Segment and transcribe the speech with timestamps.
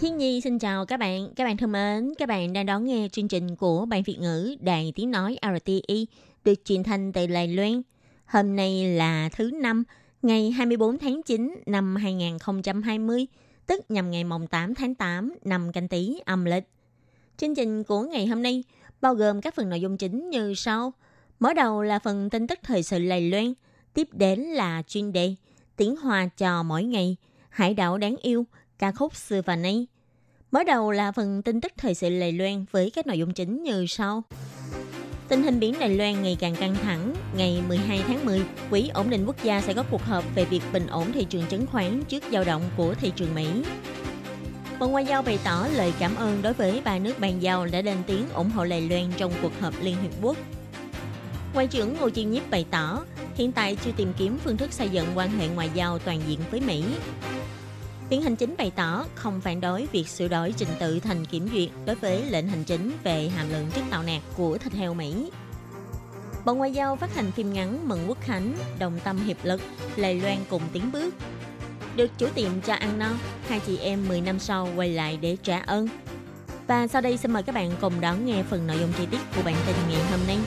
[0.00, 1.28] Thiên Nhi xin chào các bạn.
[1.36, 4.56] Các bạn thân mến, các bạn đang đón nghe chương trình của Ban Việt ngữ
[4.60, 6.06] Đài Tiếng Nói RTI
[6.44, 7.82] được truyền thanh từ Đài Loan.
[8.26, 9.84] Hôm nay là thứ năm,
[10.22, 13.26] ngày 24 tháng 9 năm 2020,
[13.66, 16.64] tức nhằm ngày mồng 8 tháng 8 năm canh tý âm lịch.
[17.36, 18.64] Chương trình của ngày hôm nay
[19.00, 20.92] bao gồm các phần nội dung chính như sau.
[21.40, 23.54] Mở đầu là phần tin tức thời sự Đài Loan,
[23.94, 25.34] tiếp đến là chuyên đề
[25.76, 27.16] tiếng hoa trò mỗi ngày,
[27.48, 28.46] hải đảo đáng yêu,
[28.78, 29.86] ca khúc xưa và nay.
[30.50, 33.62] Mở đầu là phần tin tức thời sự Lầy Loan với các nội dung chính
[33.62, 34.22] như sau.
[35.28, 37.14] Tình hình biển Đài Loan ngày càng căng thẳng.
[37.36, 40.60] Ngày 12 tháng 10, Quỹ ổn định quốc gia sẽ có cuộc họp về việc
[40.72, 43.48] bình ổn thị trường chứng khoán trước dao động của thị trường Mỹ.
[44.80, 47.80] Bộ Ngoại giao bày tỏ lời cảm ơn đối với ba nước bàn giao đã
[47.80, 50.36] lên tiếng ủng hộ Đài Loan trong cuộc họp Liên Hiệp Quốc.
[51.54, 54.88] Ngoại trưởng Ngô Chiên Nhiếp bày tỏ, hiện tại chưa tìm kiếm phương thức xây
[54.88, 56.84] dựng quan hệ ngoại giao toàn diện với Mỹ.
[58.10, 61.48] Viện hành chính bày tỏ không phản đối việc sửa đổi trình tự thành kiểm
[61.52, 64.94] duyệt đối với lệnh hành chính về hàm lượng chất tạo nạc của thịt heo
[64.94, 65.30] Mỹ.
[66.44, 69.60] Bộ Ngoại giao phát hành phim ngắn mừng quốc khánh, đồng tâm hiệp lực,
[69.96, 71.14] Lầy Loan cùng tiến bước.
[71.96, 73.10] Được chủ tiệm cho ăn no,
[73.48, 75.88] hai chị em 10 năm sau quay lại để trả ơn.
[76.66, 79.20] Và sau đây xin mời các bạn cùng đón nghe phần nội dung chi tiết
[79.36, 80.38] của bản tin ngày hôm nay.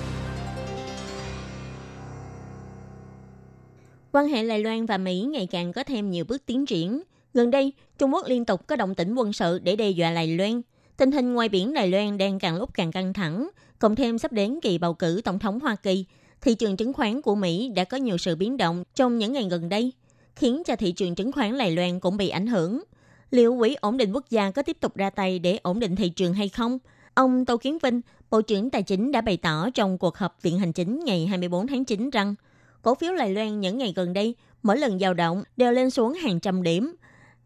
[4.12, 7.02] Quan hệ Lài Loan và Mỹ ngày càng có thêm nhiều bước tiến triển.
[7.34, 10.38] Gần đây, Trung Quốc liên tục có động tĩnh quân sự để đe dọa Đài
[10.38, 10.62] Loan.
[10.98, 14.32] Tình hình ngoài biển Đài Loan đang càng lúc càng căng thẳng, cộng thêm sắp
[14.32, 16.06] đến kỳ bầu cử tổng thống Hoa Kỳ,
[16.42, 19.48] thị trường chứng khoán của Mỹ đã có nhiều sự biến động trong những ngày
[19.52, 19.92] gần đây,
[20.36, 22.84] khiến cho thị trường chứng khoán Đài Loan cũng bị ảnh hưởng.
[23.32, 26.10] Liệu Quỹ ổn định quốc gia có tiếp tục ra tay để ổn định thị
[26.10, 26.80] trường hay không?
[27.14, 30.60] Ông Tô Kiến Vinh, Bộ trưởng Tài chính đã bày tỏ trong cuộc họp Viện
[30.60, 32.36] Hành Chính ngày 24 tháng 9 rằng
[32.82, 36.14] cổ phiếu Đài Loan những ngày gần đây mỗi lần dao động đều lên xuống
[36.14, 36.96] hàng trăm điểm.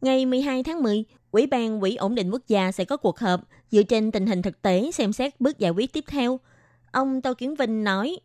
[0.05, 3.41] Ngày 12 tháng 10, Ủy ban Quỹ ổn định quốc gia sẽ có cuộc họp
[3.71, 6.39] dựa trên tình hình thực tế xem xét bước giải quyết tiếp theo.
[6.91, 8.17] Ông Tô Kiến Vinh nói,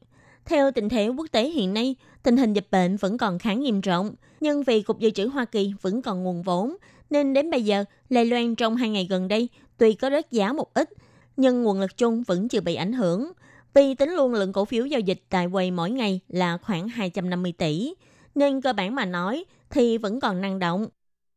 [0.45, 3.81] theo tình thế quốc tế hiện nay, tình hình dịch bệnh vẫn còn khá nghiêm
[3.81, 6.77] trọng, nhưng vì Cục Dự trữ Hoa Kỳ vẫn còn nguồn vốn,
[7.11, 9.49] nên đến bây giờ, Đài Loan trong hai ngày gần đây
[9.79, 10.91] tuy có rớt giá một ít,
[11.37, 13.33] nhưng nguồn lực chung vẫn chưa bị ảnh hưởng.
[13.75, 17.53] Vì tính luôn lượng cổ phiếu giao dịch tại quầy mỗi ngày là khoảng 250
[17.59, 17.95] tỷ,
[18.35, 20.87] nên cơ bản mà nói thì vẫn còn năng động.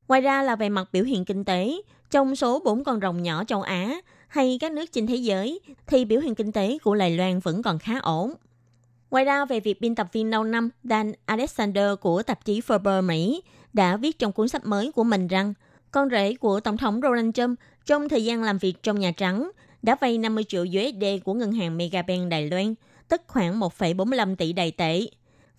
[0.08, 1.81] Ngoài ra là về mặt biểu hiện kinh tế,
[2.12, 6.06] trong số 4 con rồng nhỏ châu Á hay các nước trên thế giới thì
[6.06, 8.34] biểu hiện kinh tế của Đài Loan vẫn còn khá ổn.
[9.12, 13.03] Ngoài ra về việc biên tập viên lâu năm Dan Alexander của tạp chí Forbes
[13.03, 13.44] Mỹ
[13.74, 15.53] đã viết trong cuốn sách mới của mình rằng
[15.91, 19.52] con rể của Tổng thống Donald Trump trong thời gian làm việc trong Nhà Trắng
[19.81, 22.74] đã vay 50 triệu USD của ngân hàng Megabank Đài Loan,
[23.08, 25.02] tức khoảng 1,45 tỷ đài tệ.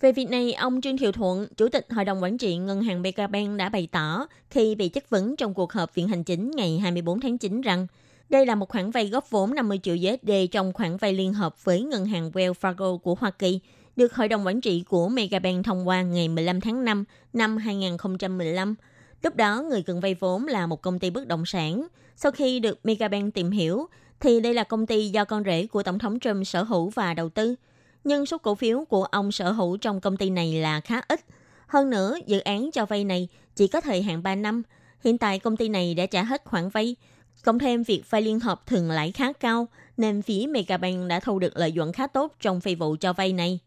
[0.01, 3.01] Về việc này, ông Trương Thiệu Thuận, Chủ tịch Hội đồng Quản trị Ngân hàng
[3.01, 6.79] Megabank đã bày tỏ khi bị chất vấn trong cuộc họp Viện Hành Chính ngày
[6.79, 7.87] 24 tháng 9 rằng
[8.29, 11.63] đây là một khoản vay góp vốn 50 triệu USD trong khoản vay liên hợp
[11.63, 13.59] với ngân hàng Wells Fargo của Hoa Kỳ,
[13.95, 18.75] được Hội đồng Quản trị của Megabank thông qua ngày 15 tháng 5 năm 2015.
[19.23, 21.87] Lúc đó, người cần vay vốn là một công ty bất động sản.
[22.15, 23.87] Sau khi được Megabank tìm hiểu,
[24.19, 27.13] thì đây là công ty do con rể của Tổng thống Trump sở hữu và
[27.13, 27.55] đầu tư.
[28.05, 31.19] Nhưng số cổ phiếu của ông sở hữu trong công ty này là khá ít.
[31.67, 34.63] Hơn nữa, dự án cho vay này chỉ có thời hạn 3 năm.
[35.03, 36.95] Hiện tại công ty này đã trả hết khoản vay.
[37.43, 39.67] Cộng thêm việc vay liên hợp thường lãi khá cao,
[39.97, 43.33] nên phía Megabank đã thu được lợi nhuận khá tốt trong phi vụ cho vay
[43.33, 43.59] này.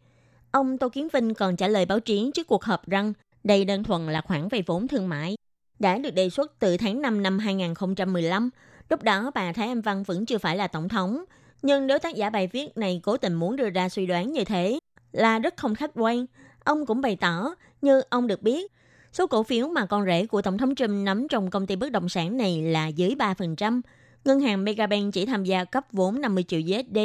[0.50, 3.12] Ông Tô Kiến Vinh còn trả lời báo chí trước cuộc họp rằng
[3.44, 5.36] đây đơn thuần là khoản vay vốn thương mại.
[5.78, 8.50] Đã được đề xuất từ tháng 5 năm 2015,
[8.90, 11.24] lúc đó bà Thái Anh Văn vẫn chưa phải là tổng thống,
[11.62, 14.44] nhưng nếu tác giả bài viết này cố tình muốn đưa ra suy đoán như
[14.44, 14.78] thế
[15.12, 16.26] là rất không khách quan.
[16.64, 18.72] Ông cũng bày tỏ, như ông được biết,
[19.12, 21.92] số cổ phiếu mà con rể của Tổng thống Trump nắm trong công ty bất
[21.92, 23.80] động sản này là dưới 3%.
[24.24, 26.98] Ngân hàng Megabank chỉ tham gia cấp vốn 50 triệu USD,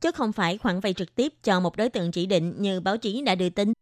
[0.00, 2.96] chứ không phải khoản vay trực tiếp cho một đối tượng chỉ định như báo
[2.96, 3.72] chí đã đưa tin.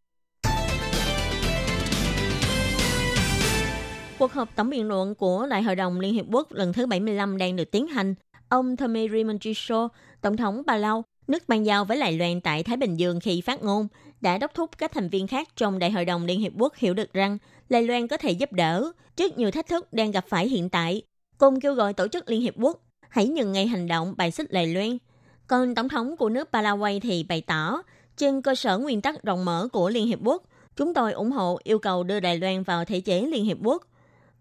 [4.19, 7.38] Cuộc họp tổng biện luận của Đại hội đồng Liên Hiệp Quốc lần thứ 75
[7.38, 8.14] đang được tiến hành.
[8.52, 9.88] Ông Tommy Rimonjiso,
[10.20, 13.62] Tổng thống Palau, nước ban giao với Đài Loan tại Thái Bình Dương khi phát
[13.62, 13.88] ngôn,
[14.20, 16.94] đã đốc thúc các thành viên khác trong Đại hội đồng Liên Hiệp Quốc hiểu
[16.94, 17.38] được rằng
[17.69, 21.02] Đài Loan có thể giúp đỡ trước nhiều thách thức đang gặp phải hiện tại.
[21.38, 24.52] cùng kêu gọi Tổ chức Liên Hiệp Quốc hãy nhận ngay hành động bài xích
[24.52, 24.99] Đài Loan.
[25.46, 27.82] Còn Tổng thống của nước Paraguay thì bày tỏ,
[28.16, 30.43] trên cơ sở nguyên tắc rộng mở của Liên Hiệp Quốc,
[30.76, 33.82] chúng tôi ủng hộ yêu cầu đưa Đài Loan vào thể chế Liên Hiệp Quốc.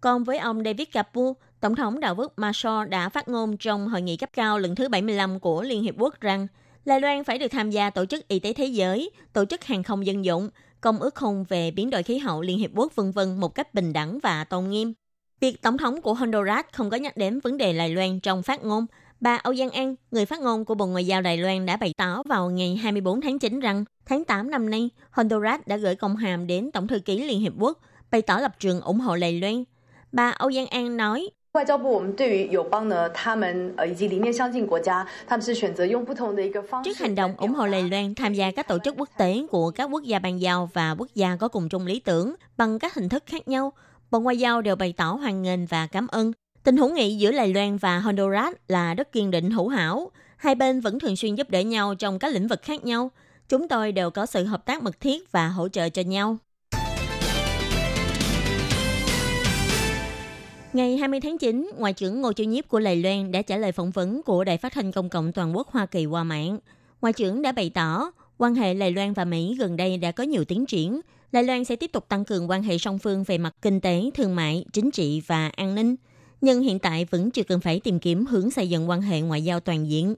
[0.02, 4.02] Còn với ông David Capu, Tổng thống đạo quốc Marshall đã phát ngôn trong hội
[4.02, 6.48] nghị cấp cao lần thứ 75 của Liên Hiệp Quốc rằng
[6.86, 9.84] Lai Loan phải được tham gia Tổ chức Y tế Thế giới, Tổ chức Hàng
[9.84, 10.50] không Dân dụng,
[10.82, 13.74] Công ước khung về biến đổi khí hậu Liên Hiệp Quốc vân vân một cách
[13.74, 14.94] bình đẳng và tôn nghiêm.
[15.40, 18.64] Việc Tổng thống của Honduras không có nhắc đến vấn đề Đài Loan trong phát
[18.64, 18.86] ngôn,
[19.20, 21.94] bà Âu Giang An, người phát ngôn của Bộ Ngoại giao Đài Loan đã bày
[21.98, 26.16] tỏ vào ngày 24 tháng 9 rằng tháng 8 năm nay, Honduras đã gửi công
[26.16, 27.80] hàm đến Tổng thư ký Liên Hiệp Quốc
[28.12, 29.64] bày tỏ lập trường ủng hộ Đài Loan.
[30.12, 36.91] Bà Âu Giang An nói, 外交部我们对于友邦呢，他们呃以及理念相近国家，他们是选择用不同的一个方式。
[36.91, 39.71] Trước hành động ủng hộ Đài Loan tham gia các tổ chức quốc tế của
[39.71, 42.95] các quốc gia ban giao và quốc gia có cùng chung lý tưởng bằng các
[42.95, 43.73] hình thức khác nhau,
[44.11, 46.33] Bộ Ngoại giao đều bày tỏ hoan nghênh và cảm ơn.
[46.63, 50.11] Tình hữu nghị giữa Đài Loan và Honduras là rất kiên định hữu hảo.
[50.37, 53.11] Hai bên vẫn thường xuyên giúp đỡ nhau trong các lĩnh vực khác nhau.
[53.49, 56.37] Chúng tôi đều có sự hợp tác mật thiết và hỗ trợ cho nhau.
[60.74, 63.72] Ngày 20 tháng 9, Ngoại trưởng Ngô Chiêu Nhiếp của Lầy Loan đã trả lời
[63.72, 66.60] phỏng vấn của Đài Phát thanh Công cộng Toàn quốc Hoa Kỳ qua mạng.
[67.02, 70.24] Ngoại trưởng đã bày tỏ, quan hệ Lầy Loan và Mỹ gần đây đã có
[70.24, 71.02] nhiều tiến triển.
[71.32, 74.10] Lầy Loan sẽ tiếp tục tăng cường quan hệ song phương về mặt kinh tế,
[74.14, 75.96] thương mại, chính trị và an ninh.
[76.42, 79.44] Nhưng hiện tại vẫn chưa cần phải tìm kiếm hướng xây dựng quan hệ ngoại
[79.44, 80.16] giao toàn diện.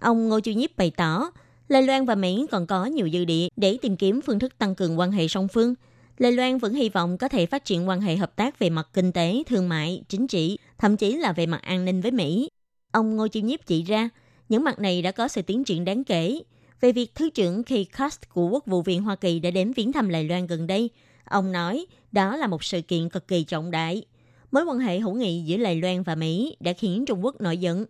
[0.00, 1.30] Ông Ngô Chiêu Nhiếp bày tỏ,
[1.68, 4.74] Lầy Loan và Mỹ còn có nhiều dư địa để tìm kiếm phương thức tăng
[4.74, 5.74] cường quan hệ song phương–
[6.18, 8.88] Lê Loan vẫn hy vọng có thể phát triển quan hệ hợp tác về mặt
[8.92, 12.48] kinh tế, thương mại, chính trị, thậm chí là về mặt an ninh với Mỹ.
[12.92, 14.08] Ông Ngô Chiêu Nhiếp chỉ ra,
[14.48, 16.42] những mặt này đã có sự tiến triển đáng kể.
[16.80, 19.92] Về việc Thứ trưởng Keith Cast của Quốc vụ viện Hoa Kỳ đã đến viếng
[19.92, 20.90] thăm Lài Loan gần đây,
[21.24, 24.04] ông nói đó là một sự kiện cực kỳ trọng đại.
[24.50, 27.56] Mối quan hệ hữu nghị giữa Lài Loan và Mỹ đã khiến Trung Quốc nổi
[27.56, 27.84] giận.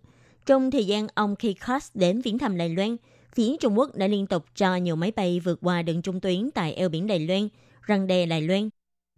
[0.46, 2.96] Trong thời gian ông Keith Cast đến viếng thăm Lài Loan,
[3.34, 6.50] phía Trung Quốc đã liên tục cho nhiều máy bay vượt qua đường trung tuyến
[6.50, 7.48] tại eo biển Đài Loan–
[7.82, 8.69] răng đe Đài Loan.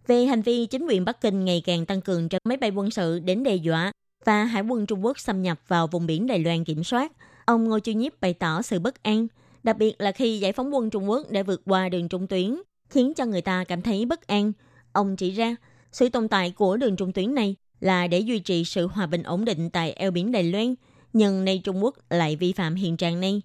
[0.07, 2.91] Về hành vi chính quyền Bắc Kinh ngày càng tăng cường cho máy bay quân
[2.91, 3.93] sự đến đe dọa
[4.25, 7.13] và hải quân Trung Quốc xâm nhập vào vùng biển Đài Loan kiểm soát,
[7.45, 9.27] ông Ngô Chiêu Nhiếp bày tỏ sự bất an,
[9.63, 12.57] đặc biệt là khi giải phóng quân Trung Quốc đã vượt qua đường trung tuyến,
[12.91, 14.53] khiến cho người ta cảm thấy bất an.
[14.93, 15.57] Ông chỉ ra,
[15.93, 19.23] sự tồn tại của đường trung tuyến này là để duy trì sự hòa bình
[19.23, 20.75] ổn định tại eo biển Đài Loan,
[21.13, 23.43] nhưng nay Trung Quốc lại vi phạm hiện trạng này.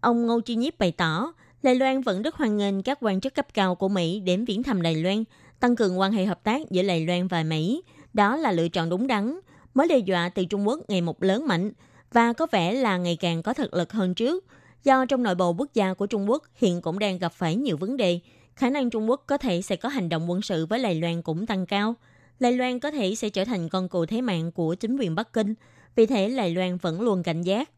[0.00, 1.32] Ông Ngô Chiêu Nhiếp bày tỏ,
[1.66, 4.62] Đài Loan vẫn rất hoan nghênh các quan chức cấp cao của Mỹ đến viếng
[4.62, 5.24] thăm Đài Loan,
[5.60, 7.82] tăng cường quan hệ hợp tác giữa Đài Loan và Mỹ.
[8.14, 9.40] Đó là lựa chọn đúng đắn.
[9.74, 11.72] Mối đe dọa từ Trung Quốc ngày một lớn mạnh
[12.12, 14.44] và có vẻ là ngày càng có thực lực hơn trước.
[14.84, 17.76] Do trong nội bộ quốc gia của Trung Quốc hiện cũng đang gặp phải nhiều
[17.76, 18.20] vấn đề,
[18.56, 21.22] khả năng Trung Quốc có thể sẽ có hành động quân sự với Đài Loan
[21.22, 21.94] cũng tăng cao.
[22.40, 25.32] Đài Loan có thể sẽ trở thành con cừu thế mạng của chính quyền Bắc
[25.32, 25.54] Kinh,
[25.96, 27.70] vì thế Đài Loan vẫn luôn cảnh giác.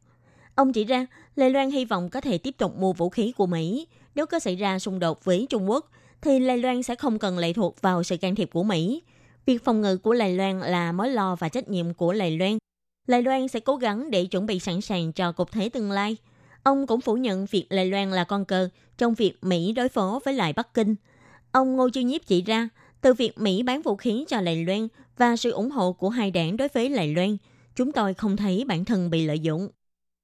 [0.59, 1.07] Ông chỉ ra,
[1.37, 3.87] Đài Loan hy vọng có thể tiếp tục mua vũ khí của Mỹ.
[4.15, 5.91] Nếu có xảy ra xung đột với Trung Quốc,
[6.21, 9.03] thì Đài Loan sẽ không cần lệ thuộc vào sự can thiệp của Mỹ.
[9.47, 12.59] Việc phòng ngự của Đài Loan là mối lo và trách nhiệm của Đài Loan.
[13.09, 16.17] Đài Loan sẽ cố gắng để chuẩn bị sẵn sàng cho cục thế tương lai.
[16.63, 18.69] Ông cũng phủ nhận việc Đài Loan là con cờ
[18.99, 20.95] trong việc Mỹ đối phó với lại Bắc Kinh.
[21.53, 22.69] Ông Ngô Chiêu Nhiếp chỉ ra,
[23.01, 26.31] từ việc Mỹ bán vũ khí cho Đài Loan và sự ủng hộ của hai
[26.31, 27.37] đảng đối với Đài Loan,
[27.77, 29.69] chúng tôi không thấy bản thân bị lợi dụng.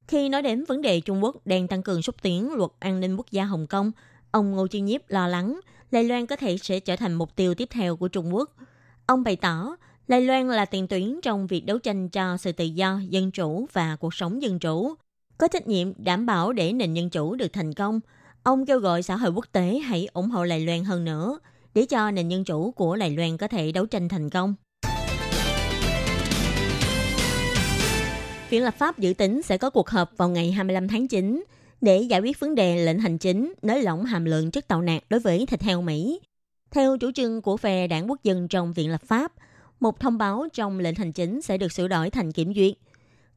[0.09, 3.17] Khi nói đến vấn đề Trung Quốc đang tăng cường xúc tiến luật an ninh
[3.17, 3.93] quốc gia Hồng Kông,
[4.31, 7.55] ông Ngô Chiên Nhiếp lo lắng Đài Loan có thể sẽ trở thành mục tiêu
[7.55, 8.51] tiếp theo của Trung Quốc.
[9.07, 9.77] Ông bày tỏ,
[10.09, 13.67] Đài Loan là tiền tuyến trong việc đấu tranh cho sự tự do, dân chủ
[13.73, 14.95] và cuộc sống dân chủ,
[15.39, 18.01] có trách nhiệm đảm bảo để nền dân chủ được thành công.
[18.43, 21.39] Ông kêu gọi xã hội quốc tế hãy ủng hộ Đài Loan hơn nữa,
[21.75, 24.55] để cho nền dân chủ của Đài Loan có thể đấu tranh thành công.
[28.55, 31.45] Viện lập pháp dự tính sẽ có cuộc họp vào ngày 25 tháng 9
[31.81, 35.03] để giải quyết vấn đề lệnh hành chính nới lỏng hàm lượng chất tạo nạc
[35.09, 36.21] đối với thịt heo Mỹ.
[36.71, 39.33] Theo chủ trương của phe đảng quốc dân trong Viện lập pháp,
[39.81, 42.73] một thông báo trong lệnh hành chính sẽ được sửa đổi thành kiểm duyệt.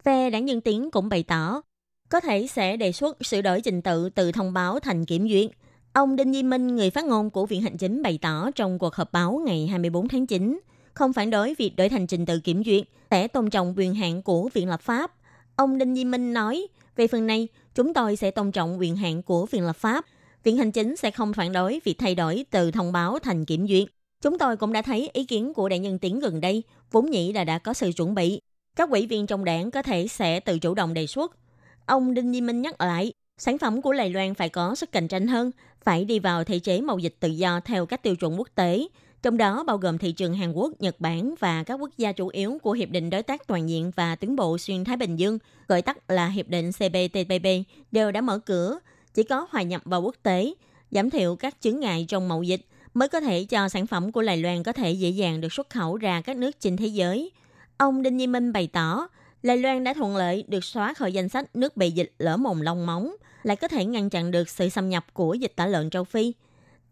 [0.04, 1.62] Phe đảng Dân Tiến cũng bày tỏ
[2.10, 5.50] có thể sẽ đề xuất sửa đổi trình tự từ thông báo thành kiểm duyệt.
[5.94, 8.96] Ông Đinh Di Minh, người phát ngôn của Viện Hành Chính bày tỏ trong cuộc
[8.96, 10.60] họp báo ngày 24 tháng 9,
[10.98, 14.22] không phản đối việc đổi thành trình tự kiểm duyệt, sẽ tôn trọng quyền hạn
[14.22, 15.12] của Viện lập pháp.
[15.56, 19.24] Ông Đinh Di Minh nói, về phần này, chúng tôi sẽ tôn trọng quyền hạn
[19.24, 20.06] của Viện lập pháp.
[20.44, 23.68] Viện Hành Chính sẽ không phản đối việc thay đổi từ thông báo thành kiểm
[23.68, 23.88] duyệt.
[24.22, 27.34] Chúng tôi cũng đã thấy ý kiến của đại nhân tiến gần đây, vốn nhĩ
[27.34, 28.40] là đã có sự chuẩn bị.
[28.76, 31.38] Các ủy viên trong đảng có thể sẽ tự chủ động đề xuất.
[31.86, 35.08] Ông Đinh Di Minh nhắc lại, sản phẩm của Lài Loan phải có sức cạnh
[35.08, 35.52] tranh hơn,
[35.84, 38.88] phải đi vào thể chế mậu dịch tự do theo các tiêu chuẩn quốc tế,
[39.22, 42.28] trong đó bao gồm thị trường Hàn Quốc, Nhật Bản và các quốc gia chủ
[42.28, 45.40] yếu của Hiệp định Đối tác Toàn diện và Tiến bộ Xuyên Thái Bình Dương,
[45.68, 47.48] gọi tắt là Hiệp định CPTPP,
[47.92, 48.80] đều đã mở cửa.
[49.14, 50.54] Chỉ có hòa nhập vào quốc tế,
[50.92, 52.62] giảm thiểu các chướng ngại trong mậu dịch
[52.94, 55.70] mới có thể cho sản phẩm của Đài Loan có thể dễ dàng được xuất
[55.70, 57.32] khẩu ra các nước trên thế giới.
[57.78, 59.08] Ông Đinh Nhi Minh bày tỏ,
[59.44, 62.62] Đài Loan đã thuận lợi được xóa khỏi danh sách nước bị dịch lở mồm
[62.62, 65.90] long móng, lại có thể ngăn chặn được sự xâm nhập của dịch tả lợn
[65.90, 66.34] châu Phi.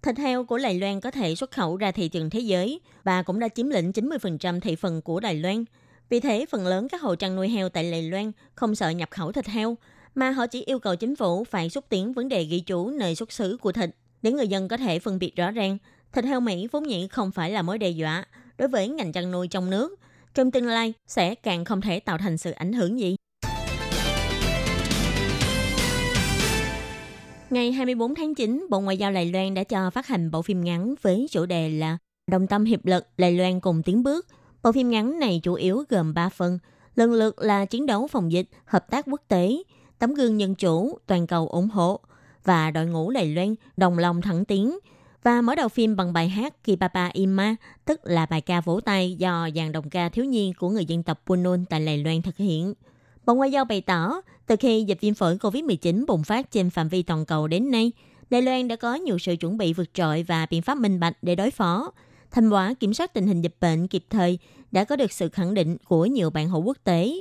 [0.05, 3.23] Thịt heo của Đài Loan có thể xuất khẩu ra thị trường thế giới và
[3.23, 5.65] cũng đã chiếm lĩnh 90% thị phần của Đài Loan.
[6.09, 9.09] Vì thế, phần lớn các hộ chăn nuôi heo tại Đài Loan không sợ nhập
[9.11, 9.77] khẩu thịt heo,
[10.15, 13.15] mà họ chỉ yêu cầu chính phủ phải xúc tiến vấn đề ghi chú nơi
[13.15, 13.89] xuất xứ của thịt
[14.21, 15.77] để người dân có thể phân biệt rõ ràng
[16.13, 18.25] thịt heo Mỹ vốn nhĩ không phải là mối đe dọa
[18.57, 19.95] đối với ngành chăn nuôi trong nước.
[20.33, 23.15] Trong tương lai sẽ càng không thể tạo thành sự ảnh hưởng gì.
[27.49, 30.63] Ngày 24 tháng 9, Bộ Ngoại giao Đài Loan đã cho phát hành bộ phim
[30.63, 31.97] ngắn với chủ đề là
[32.31, 34.27] Đồng tâm hiệp lực Đài Loan cùng tiến bước.
[34.63, 36.59] Bộ phim ngắn này chủ yếu gồm 3 phần,
[36.95, 39.57] lần lượt là chiến đấu phòng dịch, hợp tác quốc tế,
[39.99, 41.99] tấm gương dân chủ, toàn cầu ủng hộ
[42.43, 44.77] và đội ngũ Đài Loan đồng lòng thẳng tiến.
[45.23, 49.15] Và mở đầu phim bằng bài hát Kipapa Ima, tức là bài ca vỗ tay
[49.15, 52.37] do dàn đồng ca thiếu nhi của người dân tộc Punun tại Đài Loan thực
[52.37, 52.73] hiện.
[53.25, 56.87] Bộ Ngoại giao bày tỏ, từ khi dịch viêm phổi COVID-19 bùng phát trên phạm
[56.87, 57.91] vi toàn cầu đến nay,
[58.29, 61.17] Đài Loan đã có nhiều sự chuẩn bị vượt trội và biện pháp minh bạch
[61.21, 61.91] để đối phó.
[62.31, 64.39] Thành quả kiểm soát tình hình dịch bệnh kịp thời
[64.71, 67.13] đã có được sự khẳng định của nhiều bạn hữu quốc tế.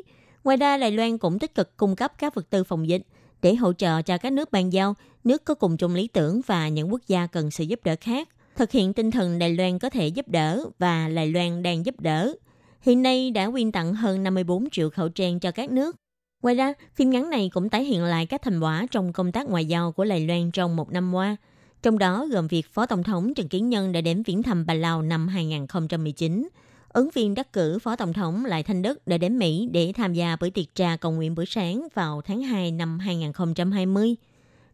[0.45, 3.02] Ngoài ra, Đài Loan cũng tích cực cung cấp các vật tư phòng dịch
[3.43, 6.69] để hỗ trợ cho các nước bàn giao, nước có cùng chung lý tưởng và
[6.69, 8.28] những quốc gia cần sự giúp đỡ khác.
[8.57, 12.00] Thực hiện tinh thần Đài Loan có thể giúp đỡ và Đài Loan đang giúp
[12.00, 12.35] đỡ.
[12.81, 15.97] Hiện nay đã quyên tặng hơn 54 triệu khẩu trang cho các nước.
[16.45, 19.49] Ngoài ra, phim ngắn này cũng tái hiện lại các thành quả trong công tác
[19.49, 21.37] ngoại giao của Đài Loan trong một năm qua,
[21.83, 24.75] trong đó gồm việc Phó Tổng thống Trần Kiến Nhân đã đến viếng thăm Bà
[24.75, 26.49] Lào năm 2019.
[26.89, 30.15] Ứng viên đắc cử Phó Tổng thống Lại Thanh Đức đã đến Mỹ để tham
[30.15, 34.15] gia buổi tiệc trà cầu nguyện bữa sáng vào tháng 2 năm 2020.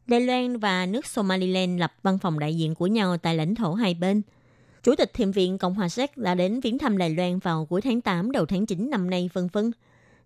[0.07, 3.75] Đài Loan và nước Somaliland lập văn phòng đại diện của nhau tại lãnh thổ
[3.75, 4.23] hai bên.
[4.83, 7.81] Chủ tịch Thượng viện Cộng hòa Séc đã đến viếng thăm Đài Loan vào cuối
[7.81, 9.71] tháng 8 đầu tháng 9 năm nay vân vân.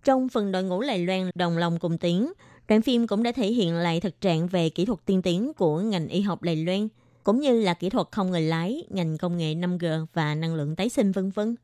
[0.05, 2.33] Trong phần đội ngũ Đài Loan đồng lòng cùng tiến,
[2.69, 5.81] đoạn phim cũng đã thể hiện lại thực trạng về kỹ thuật tiên tiến của
[5.81, 6.89] ngành y học Đài Loan,
[7.23, 10.77] cũng như là kỹ thuật không người lái, ngành công nghệ 5G và năng lượng
[10.77, 11.57] tái sinh vân vân.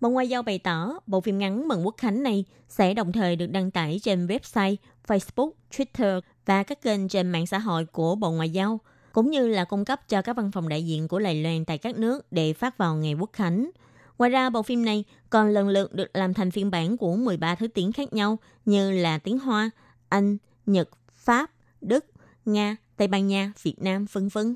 [0.00, 3.36] Bộ Ngoại giao bày tỏ, bộ phim ngắn Mừng Quốc Khánh này sẽ đồng thời
[3.36, 4.76] được đăng tải trên website,
[5.06, 8.80] Facebook, Twitter và các kênh trên mạng xã hội của Bộ Ngoại giao,
[9.12, 11.78] cũng như là cung cấp cho các văn phòng đại diện của Lài Loan tại
[11.78, 13.70] các nước để phát vào ngày Quốc Khánh.
[14.18, 17.54] Ngoài ra, bộ phim này còn lần lượt được làm thành phiên bản của 13
[17.54, 19.70] thứ tiếng khác nhau như là tiếng Hoa,
[20.08, 22.04] Anh, Nhật, Pháp, Đức,
[22.44, 24.54] Nga, Tây Ban Nha, Việt Nam, vân vân.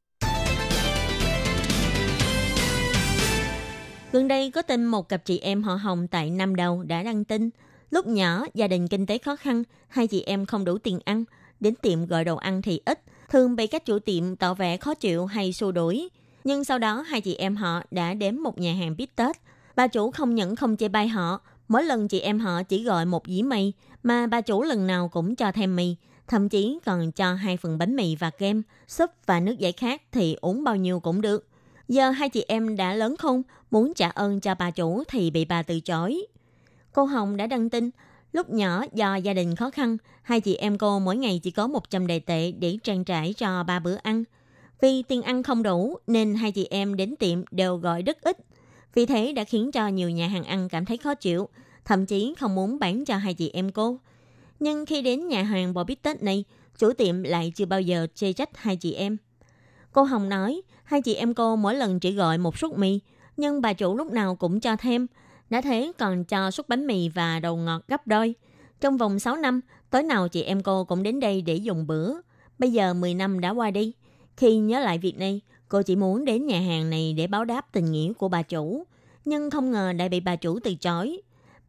[4.12, 7.25] Gần đây có tin một cặp chị em họ Hồng tại Nam Đầu đã đăng
[7.25, 7.50] tin.
[7.90, 11.25] Lúc nhỏ, gia đình kinh tế khó khăn, hai chị em không đủ tiền ăn.
[11.61, 13.00] Đến tiệm gọi đồ ăn thì ít,
[13.31, 16.09] thường bị các chủ tiệm tỏ vẻ khó chịu hay xua đuổi.
[16.45, 19.37] Nhưng sau đó hai chị em họ đã đến một nhà hàng bít tết.
[19.77, 23.05] Bà chủ không những không chê bai họ, mỗi lần chị em họ chỉ gọi
[23.05, 25.97] một dĩ mì, mà bà chủ lần nào cũng cho thêm mì,
[26.29, 30.03] thậm chí còn cho hai phần bánh mì và kem, súp và nước giải khát
[30.13, 31.49] thì uống bao nhiêu cũng được.
[31.89, 35.45] Giờ hai chị em đã lớn không, muốn trả ơn cho bà chủ thì bị
[35.45, 36.27] bà từ chối.
[36.93, 37.91] Cô Hồng đã đăng tin,
[38.33, 41.67] lúc nhỏ do gia đình khó khăn, hai chị em cô mỗi ngày chỉ có
[41.67, 44.25] 100 đề tệ để trang trải cho ba bữa ăn.
[44.83, 48.37] Vì tiền ăn không đủ nên hai chị em đến tiệm đều gọi rất ít.
[48.95, 51.49] Vì thế đã khiến cho nhiều nhà hàng ăn cảm thấy khó chịu,
[51.85, 53.99] thậm chí không muốn bán cho hai chị em cô.
[54.61, 56.45] Nhưng khi đến nhà hàng bò bít tết này,
[56.79, 59.17] chủ tiệm lại chưa bao giờ chê trách hai chị em.
[59.93, 63.01] Cô Hồng nói, hai chị em cô mỗi lần chỉ gọi một suất mì,
[63.37, 65.07] nhưng bà chủ lúc nào cũng cho thêm.
[65.51, 68.35] Đã thế còn cho suất bánh mì và đầu ngọt gấp đôi.
[68.81, 69.61] Trong vòng 6 năm,
[69.91, 72.13] tối nào chị em cô cũng đến đây để dùng bữa.
[72.59, 73.93] Bây giờ 10 năm đã qua đi.
[74.37, 77.73] Khi nhớ lại việc này, cô chỉ muốn đến nhà hàng này để báo đáp
[77.73, 78.85] tình nghĩa của bà chủ.
[79.25, 81.21] Nhưng không ngờ đã bị bà chủ từ chối.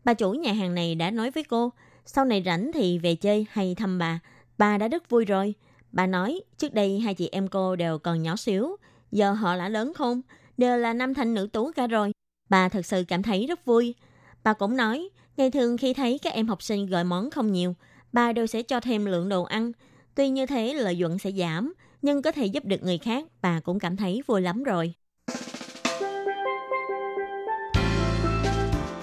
[0.04, 1.72] Bà chủ nhà hàng này đã nói với cô,
[2.06, 4.20] sau này rảnh thì về chơi hay thăm bà.
[4.58, 5.54] Bà đã rất vui rồi.
[5.92, 8.76] Bà nói, trước đây hai chị em cô đều còn nhỏ xíu,
[9.12, 10.22] giờ họ đã lớn không?
[10.58, 12.12] Đều là nam thanh nữ tú cả rồi.
[12.50, 13.96] Bà thật sự cảm thấy rất vui.
[14.44, 17.76] Bà cũng nói, ngày thường khi thấy các em học sinh gọi món không nhiều,
[18.14, 19.72] bà đều sẽ cho thêm lượng đồ ăn.
[20.16, 23.60] Tuy như thế lợi nhuận sẽ giảm, nhưng có thể giúp được người khác, bà
[23.60, 24.94] cũng cảm thấy vui lắm rồi.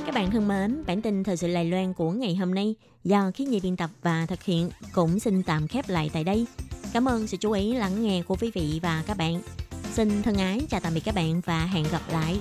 [0.07, 2.75] Các bạn thân mến, bản tin thời sự Lài Loan của ngày hôm nay
[3.05, 6.47] do khí nhi biên tập và thực hiện cũng xin tạm khép lại tại đây.
[6.93, 9.43] Cảm ơn sự chú ý lắng nghe của quý vị và các bạn.
[9.93, 12.40] Xin thân ái chào tạm biệt các bạn và hẹn gặp lại.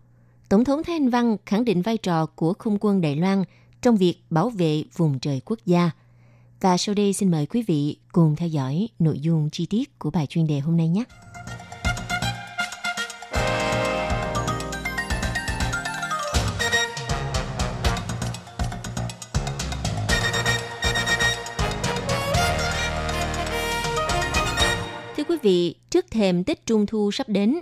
[0.51, 3.43] Tổng thống Thái Anh Văn khẳng định vai trò của không quân Đài Loan
[3.81, 5.91] trong việc bảo vệ vùng trời quốc gia.
[6.61, 10.11] Và sau đây xin mời quý vị cùng theo dõi nội dung chi tiết của
[10.11, 11.03] bài chuyên đề hôm nay nhé.
[25.17, 27.55] Thưa quý vị, trước thềm Tết Trung Thu sắp đến,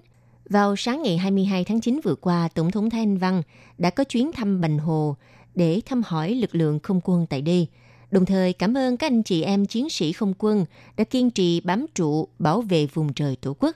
[0.50, 3.42] vào sáng ngày 22 tháng 9 vừa qua, Tổng thống Thái Anh Văn
[3.78, 5.16] đã có chuyến thăm Bành Hồ
[5.56, 7.68] để thăm hỏi lực lượng không quân tại đây,
[8.12, 10.66] đồng thời cảm ơn các anh chị em chiến sĩ không quân
[10.98, 13.76] đã kiên trì bám trụ bảo vệ vùng trời Tổ quốc.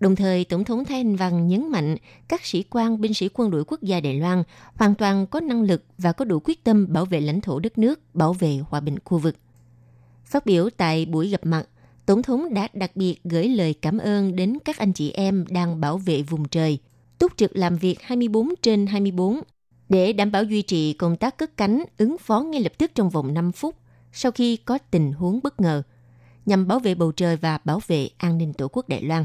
[0.00, 1.96] Đồng thời, Tổng thống Thái Anh Văn nhấn mạnh
[2.28, 4.42] các sĩ quan binh sĩ quân đội quốc gia Đài Loan
[4.74, 7.78] hoàn toàn có năng lực và có đủ quyết tâm bảo vệ lãnh thổ đất
[7.78, 9.36] nước, bảo vệ hòa bình khu vực.
[10.24, 11.68] Phát biểu tại buổi gặp mặt,
[12.06, 15.80] Tổng thống đã đặc biệt gửi lời cảm ơn đến các anh chị em đang
[15.80, 16.78] bảo vệ vùng trời,
[17.18, 19.40] túc trực làm việc 24 trên 24
[19.88, 23.10] để đảm bảo duy trì công tác cất cánh ứng phó ngay lập tức trong
[23.10, 23.76] vòng 5 phút
[24.12, 25.82] sau khi có tình huống bất ngờ,
[26.46, 29.24] nhằm bảo vệ bầu trời và bảo vệ an ninh Tổ quốc Đài Loan.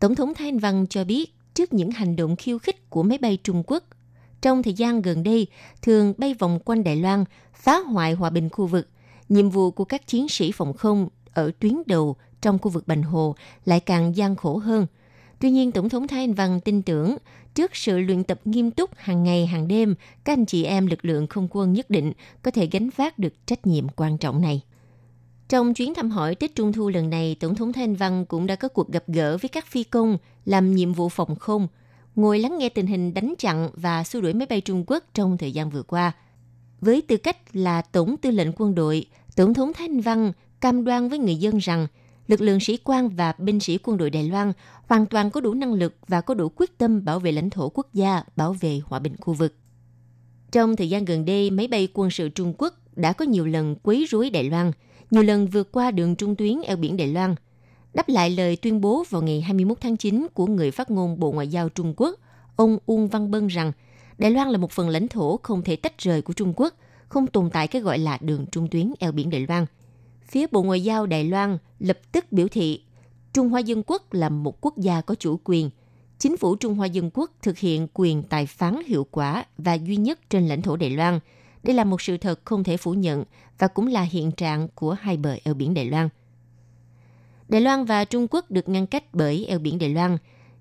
[0.00, 3.18] Tổng thống Thái Anh Văn cho biết trước những hành động khiêu khích của máy
[3.18, 3.84] bay Trung Quốc,
[4.40, 5.46] trong thời gian gần đây
[5.82, 8.88] thường bay vòng quanh Đài Loan, phá hoại hòa bình khu vực,
[9.28, 13.02] nhiệm vụ của các chiến sĩ phòng không ở tuyến đầu trong khu vực Bành
[13.02, 14.86] Hồ lại càng gian khổ hơn.
[15.40, 17.16] Tuy nhiên, Tổng thống Thái Anh Văn tin tưởng
[17.54, 19.94] trước sự luyện tập nghiêm túc hàng ngày hàng đêm,
[20.24, 23.46] các anh chị em lực lượng không quân nhất định có thể gánh vác được
[23.46, 24.60] trách nhiệm quan trọng này.
[25.48, 28.46] Trong chuyến thăm hỏi Tết Trung Thu lần này, Tổng thống Thái Anh Văn cũng
[28.46, 31.68] đã có cuộc gặp gỡ với các phi công làm nhiệm vụ phòng không,
[32.14, 35.38] ngồi lắng nghe tình hình đánh chặn và xua đuổi máy bay Trung Quốc trong
[35.38, 36.12] thời gian vừa qua.
[36.80, 41.08] Với tư cách là Tổng tư lệnh quân đội, Tổng thống thanh Văn cam đoan
[41.08, 41.86] với người dân rằng
[42.28, 44.52] lực lượng sĩ quan và binh sĩ quân đội Đài Loan
[44.86, 47.68] hoàn toàn có đủ năng lực và có đủ quyết tâm bảo vệ lãnh thổ
[47.68, 49.54] quốc gia, bảo vệ hòa bình khu vực.
[50.52, 53.76] Trong thời gian gần đây, máy bay quân sự Trung Quốc đã có nhiều lần
[53.82, 54.72] quấy rối Đài Loan,
[55.10, 57.34] nhiều lần vượt qua đường trung tuyến eo biển Đài Loan.
[57.94, 61.32] Đáp lại lời tuyên bố vào ngày 21 tháng 9 của người phát ngôn Bộ
[61.32, 62.18] Ngoại giao Trung Quốc,
[62.56, 63.72] ông Uông Văn Bân rằng
[64.18, 66.74] Đài Loan là một phần lãnh thổ không thể tách rời của Trung Quốc,
[67.08, 69.66] không tồn tại cái gọi là đường trung tuyến eo biển Đài Loan–
[70.28, 72.82] phía Bộ Ngoại giao Đài Loan lập tức biểu thị
[73.32, 75.70] Trung Hoa Dân Quốc là một quốc gia có chủ quyền.
[76.18, 79.96] Chính phủ Trung Hoa Dân Quốc thực hiện quyền tài phán hiệu quả và duy
[79.96, 81.20] nhất trên lãnh thổ Đài Loan.
[81.62, 83.24] Đây là một sự thật không thể phủ nhận
[83.58, 86.08] và cũng là hiện trạng của hai bờ eo biển Đài Loan.
[87.48, 90.18] Đài Loan và Trung Quốc được ngăn cách bởi eo biển Đài Loan,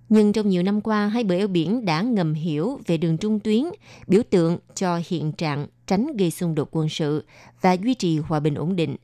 [0.10, 3.39] nhưng trong nhiều năm qua, hai bờ eo biển đã ngầm hiểu về đường trung
[3.39, 3.63] tuyến,
[4.08, 7.25] biểu tượng cho hiện trạng tránh gây xung đột quân sự
[7.62, 8.95] và duy trì hòa bình ổn định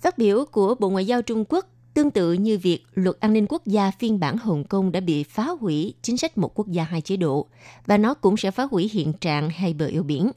[0.00, 3.46] Phát biểu của Bộ Ngoại giao Trung Quốc tương tự như việc luật an ninh
[3.48, 6.84] quốc gia phiên bản Hồng Kông đã bị phá hủy chính sách một quốc gia
[6.84, 7.46] hai chế độ,
[7.86, 10.30] và nó cũng sẽ phá hủy hiện trạng hai bờ eo biển.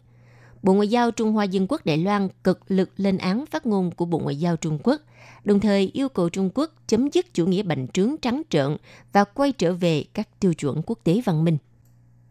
[0.63, 3.91] Bộ Ngoại giao Trung Hoa Dân Quốc Đài Loan cực lực lên án phát ngôn
[3.91, 5.01] của Bộ Ngoại giao Trung Quốc,
[5.43, 8.77] đồng thời yêu cầu Trung Quốc chấm dứt chủ nghĩa bành trướng trắng trợn
[9.13, 11.57] và quay trở về các tiêu chuẩn quốc tế văn minh.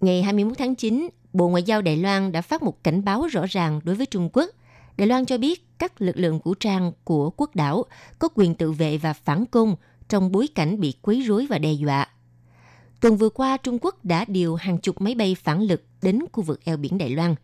[0.00, 3.44] Ngày 21 tháng 9, Bộ Ngoại giao Đài Loan đã phát một cảnh báo rõ
[3.48, 4.50] ràng đối với Trung Quốc–
[4.96, 7.84] Đài Loan cho biết các lực lượng vũ trang của quốc đảo
[8.18, 9.76] có quyền tự vệ và phản công
[10.08, 12.08] trong bối cảnh bị quấy rối và đe dọa.
[13.00, 16.42] Tuần vừa qua, Trung Quốc đã điều hàng chục máy bay phản lực đến khu
[16.42, 17.34] vực eo biển Đài Loan.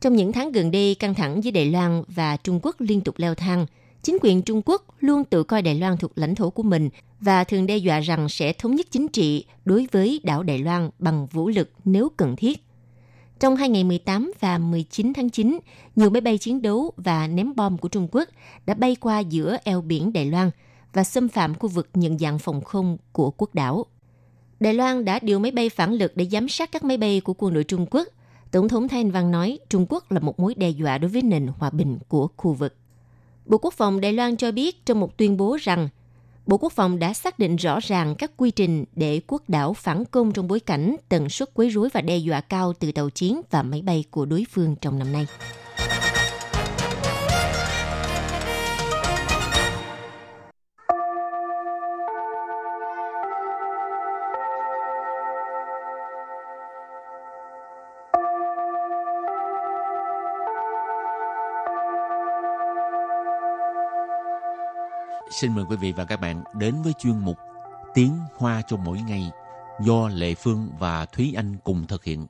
[0.00, 3.14] Trong những tháng gần đây, căng thẳng giữa Đài Loan và Trung Quốc liên tục
[3.18, 3.66] leo thang.
[4.02, 6.88] Chính quyền Trung Quốc luôn tự coi Đài Loan thuộc lãnh thổ của mình
[7.20, 10.90] và thường đe dọa rằng sẽ thống nhất chính trị đối với đảo Đài Loan
[10.98, 12.64] bằng vũ lực nếu cần thiết.
[13.40, 15.58] Trong hai ngày 18 và 19 tháng 9,
[15.96, 18.28] nhiều máy bay chiến đấu và ném bom của Trung Quốc
[18.66, 20.50] đã bay qua giữa eo biển Đài Loan
[20.92, 23.86] và xâm phạm khu vực nhận dạng phòng không của quốc đảo.
[24.60, 27.34] Đài Loan đã điều máy bay phản lực để giám sát các máy bay của
[27.38, 28.08] quân đội Trung Quốc.
[28.50, 31.46] Tổng thống Thanh Văn nói Trung Quốc là một mối đe dọa đối với nền
[31.58, 32.74] hòa bình của khu vực.
[33.46, 35.88] Bộ Quốc phòng Đài Loan cho biết trong một tuyên bố rằng
[36.46, 40.04] Bộ Quốc phòng đã xác định rõ ràng các quy trình để quốc đảo phản
[40.04, 43.40] công trong bối cảnh tần suất quấy rối và đe dọa cao từ tàu chiến
[43.50, 45.26] và máy bay của đối phương trong năm nay.
[65.40, 67.36] Xin mời quý vị và các bạn đến với chuyên mục
[67.94, 69.30] Tiếng Hoa cho mỗi ngày
[69.80, 72.26] do Lệ Phương và Thúy Anh cùng thực hiện.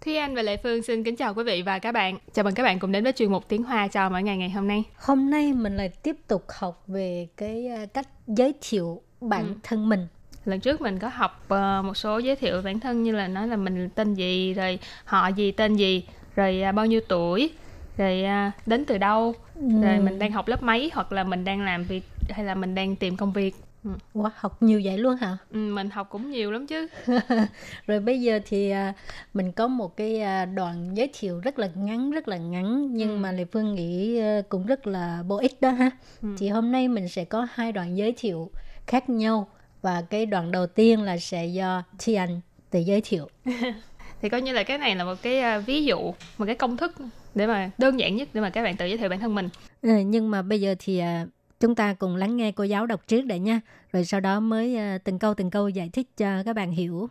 [0.00, 2.18] Thúy Anh và Lệ Phương xin kính chào quý vị và các bạn.
[2.32, 4.50] Chào mừng các bạn cùng đến với chuyên mục Tiếng Hoa chào mỗi ngày ngày
[4.50, 4.84] hôm nay.
[4.96, 9.54] Hôm nay mình lại tiếp tục học về cái à, cách giới thiệu bản Ừ.
[9.62, 10.06] thân mình.
[10.46, 13.48] Lần trước mình có học ờ, một số giới thiệu bản thân như là nói
[13.48, 16.02] là mình tên gì, rồi họ gì, tên gì,
[16.36, 17.50] rồi à, bao nhiêu tuổi,
[17.96, 19.34] rồi à, đến từ đâu,
[19.82, 20.02] rồi Ừ.
[20.02, 22.96] mình đang học lớp mấy hoặc là mình đang làm việc hay là mình đang
[22.96, 23.54] tìm công việc.
[23.84, 23.90] Ừ.
[24.14, 25.36] Wow, học nhiều vậy luôn hả?
[25.50, 26.86] Ừ, mình học cũng nhiều lắm chứ.
[27.86, 28.92] Rồi bây giờ thì à,
[29.34, 33.10] mình có một cái à, đoạn giới thiệu rất là ngắn, rất là ngắn nhưng
[33.10, 33.16] Ừ.
[33.16, 35.90] mà Lê Phương nghĩ à, cũng rất là bổ ích đó ha.
[36.22, 36.28] Ừ.
[36.38, 38.50] Thì hôm nay mình sẽ có hai đoạn giới thiệu
[38.86, 39.48] khác nhau
[39.85, 43.29] và cái đoạn đầu tiên là sẽ do Tian tự giới thiệu.
[44.21, 46.77] Thì coi như là cái này là một cái à, ví dụ, một cái công
[46.77, 46.93] thức
[47.35, 49.49] để mà đơn giản nhất để mà các bạn tự giới thiệu bản thân mình.
[49.81, 51.27] Ừ, nhưng mà bây giờ thì à,
[51.59, 53.61] chúng ta cùng lắng nghe cô giáo đọc trước đã nha.
[53.91, 57.09] Rồi sau đó mới à, từng câu từng câu giải thích cho các bạn hiểu.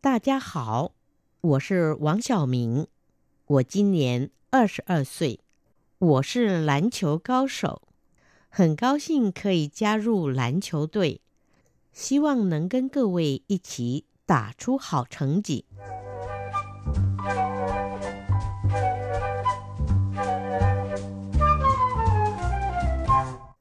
[0.00, 0.92] 大家好，
[1.40, 2.86] 我是王小明，
[3.46, 5.40] 我今年二十二岁，
[5.98, 7.82] 我是篮球高手，
[8.48, 11.20] 很高兴可以加入篮球队，
[11.92, 15.64] 希望能跟各位一起打出好成绩。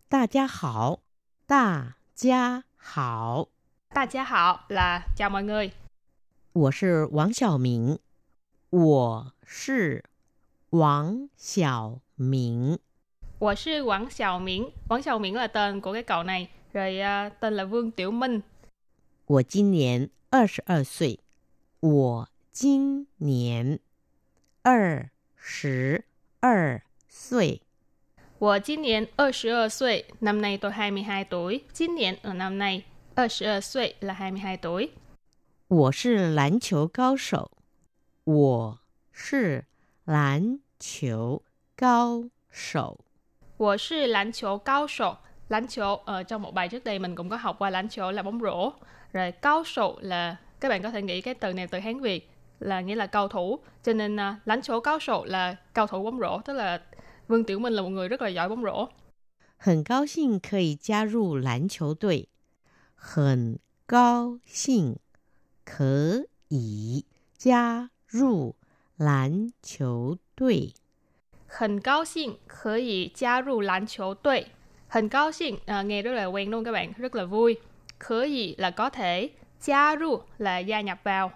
[0.10, 1.00] 大家好，
[1.45, 3.50] 大家好，
[3.93, 5.71] Ta gia hảo là chào mọi người.
[6.54, 8.00] 我是王小明，
[8.69, 10.04] 我是
[10.69, 12.80] 王小明，
[13.39, 14.71] Tôi là Quảng Xiao Miễn.
[14.88, 16.50] Quảng Xiao Miễn là tên của cái cậu này.
[16.73, 18.41] Rồi à, tên là Vương Tiểu Minh.
[19.26, 21.19] 我今年二十二岁，
[21.80, 23.80] 我今年
[24.63, 26.06] 二十
[26.39, 27.62] 二岁，
[28.39, 30.06] Tôi 今年22 tuổi.
[30.21, 31.63] Năm nay tôi 22 tuổi.
[31.73, 32.84] 今年 là năm nay.
[33.15, 34.91] 22 tuổi là 22 tuổi.
[35.67, 37.52] 我是篮球高手，
[38.23, 38.80] 我
[39.12, 39.65] 是
[40.06, 41.43] 篮球
[41.76, 43.00] 高手，
[43.58, 45.17] Tôi là lãnh chỗ cao sổ.
[45.52, 48.12] Lãnh chỗ, ở trong một bài trước đây mình cũng có học qua lãnh chỗ
[48.12, 48.71] là bóng rổ.
[49.13, 52.30] Rồi cao sổ là, các bạn có thể nghĩ cái từ này từ Hán Việt
[52.60, 53.60] là nghĩa là cầu thủ.
[53.84, 56.41] Cho nên à, lãnh chỗ cao sổ là cầu thủ bóng rổ.
[56.45, 56.82] Tức là
[57.28, 58.88] Vương Tiểu Minh là một người rất là giỏi bóng rổ.
[59.60, 62.30] 很高兴可以加入篮球队，
[62.95, 65.00] 很高兴
[65.65, 68.56] 可以加入
[68.97, 70.73] 篮球队。
[71.47, 74.52] 很高兴可以加入篮球队。
[74.91, 76.93] 很高兴, à, nghe rất là quen đúng không các bạn?
[76.97, 77.56] Rất là vui.
[78.00, 79.30] Khở gì là có thể.
[79.62, 81.32] Gia ru là gia nhập vào.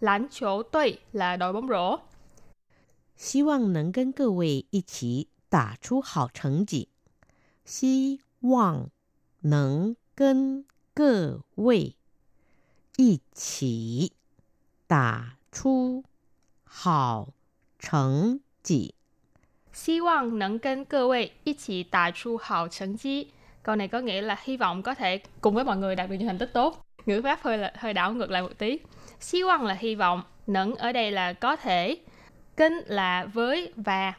[0.00, 1.98] Lãnh chỗ tuệ là đội bóng rổ.
[3.16, 6.88] 希望能跟各位一起打出好成绩。
[7.66, 8.90] 希望
[9.42, 11.96] 能跟各位
[12.96, 14.12] 一起
[14.86, 16.04] 打出
[16.64, 17.34] 好
[17.78, 18.93] 成绩。
[19.86, 23.26] Hy vọng nâng kênh cơ vị ý chỉ đả chu hào成绩.
[23.62, 26.16] Câu này có nghĩa là hy vọng có thể cùng với mọi người đạt được
[26.16, 26.86] những thành tích tốt.
[27.06, 28.78] Ngữ pháp hơi là hơi đảo ngược lại một tí.
[29.32, 31.96] Hy vọng là hy vọng, nâng ở đây là có thể,
[32.56, 34.12] kênh là với và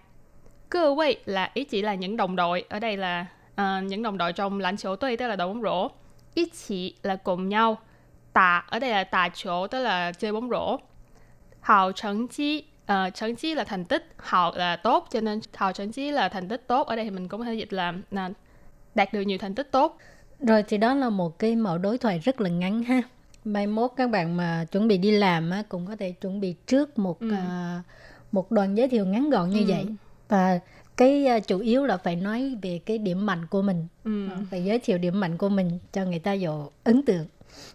[0.70, 2.66] cơ vị là ý chỉ là những đồng đội.
[2.70, 5.62] Ở đây là à, những đồng đội trong lãnh chỗ tuy tức là đội bóng
[5.62, 5.88] rổ.
[6.34, 7.78] Ý chỉ là cùng nhau.
[8.34, 10.78] Tà ở đây là tà chỗ tức là chơi bóng rổ.
[11.62, 16.29] Hào成绩 uh, 成绩 là thành tích, hào là tốt cho nên hào thành chí là
[16.29, 16.87] thành tích tốt.
[16.87, 18.31] Ở đây thì mình cũng có thể dịch là, là
[18.95, 19.99] đạt được nhiều thành tích tốt.
[20.41, 23.03] Rồi thì đó là một cái mẫu đối thoại rất là ngắn ha.
[23.45, 26.55] Mai mốt các bạn mà chuẩn bị đi làm á, cũng có thể chuẩn bị
[26.67, 27.31] trước một Ừ.
[27.33, 27.83] à,
[28.33, 29.65] một đoạn giới thiệu ngắn gọn như Ừ.
[29.69, 29.87] vậy.
[30.29, 30.59] Và
[30.97, 33.87] cái à, chủ yếu là phải nói về cái điểm mạnh của mình.
[34.05, 34.29] Ừ.
[34.31, 37.27] Ờ, Phải giới thiệu điểm mạnh của mình cho người ta dụ ấn tượng.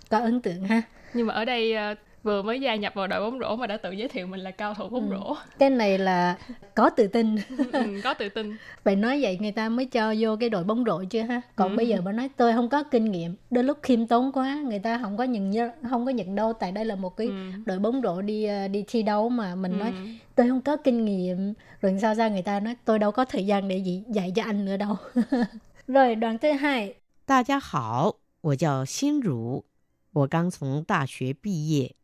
[0.09, 0.81] Có ấn tượng ha.
[1.13, 3.76] Nhưng mà ở đây ờ, vừa mới gia nhập vào đội bóng rổ mà đã
[3.76, 5.16] tự giới thiệu mình là cao thủ bóng Ừ.
[5.16, 5.34] rổ.
[5.58, 6.38] Cái này là
[6.74, 7.36] có tự tin.
[7.72, 8.56] ừ, có tự tin.
[8.84, 11.40] Phải nói vậy người ta mới cho vô cái đội bóng rổ chứ ha.
[11.56, 11.76] Còn Ừ.
[11.76, 14.78] bây giờ bà nói tôi không có kinh nghiệm, đôi lúc khiêm tốn quá, người
[14.78, 17.32] ta không có nhận nhớ- không có nhận đâu tại đây là một cái Ừ.
[17.66, 19.96] đội bóng rổ đi ờ, đi thi đấu mà mình nói Ừ.
[20.34, 23.46] tôi không có kinh nghiệm rồi sao ra người ta nói tôi đâu có thời
[23.46, 24.96] gian để gì dạy cho anh nữa đâu
[25.86, 26.94] rồi đoạn thứ hai
[27.26, 29.64] 大家好，我叫心如，
[30.12, 31.96] 我刚从大学毕业，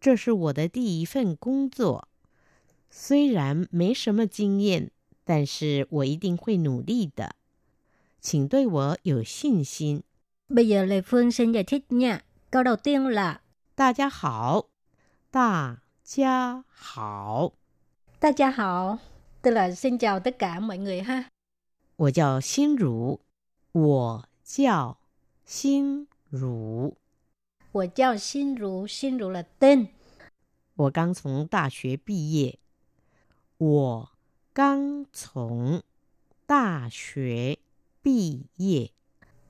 [0.00, 2.08] 这是我的第一份工作。
[2.90, 4.90] 虽然没什么经验，
[5.24, 7.34] 但是我一定会努力的，
[8.20, 10.02] 请对我有信心。
[10.48, 13.40] bây giờ Lê Phương xin giải thích nha câu đầu tiên là
[13.74, 14.68] 大家好，
[15.30, 17.52] 大家好，
[18.20, 18.98] 大家好
[19.42, 21.24] tức là xin chào tất cả mọi người ha
[21.96, 23.18] 我叫心如，
[23.72, 24.98] 我叫
[25.44, 26.94] 心如，
[27.72, 29.88] 我叫心如心如là tên
[30.76, 32.58] 我刚从大学毕业。
[33.58, 34.10] 我
[34.52, 35.82] 刚从
[36.46, 37.58] 大学
[38.02, 38.90] 毕业。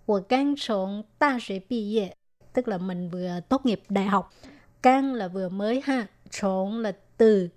[0.05, 2.17] 我刚从大学毕业
[2.53, 4.33] tức là mình vừa tốt nghiệp đại học.
[4.83, 7.49] Càng là vừa mới ha, trốn là từ,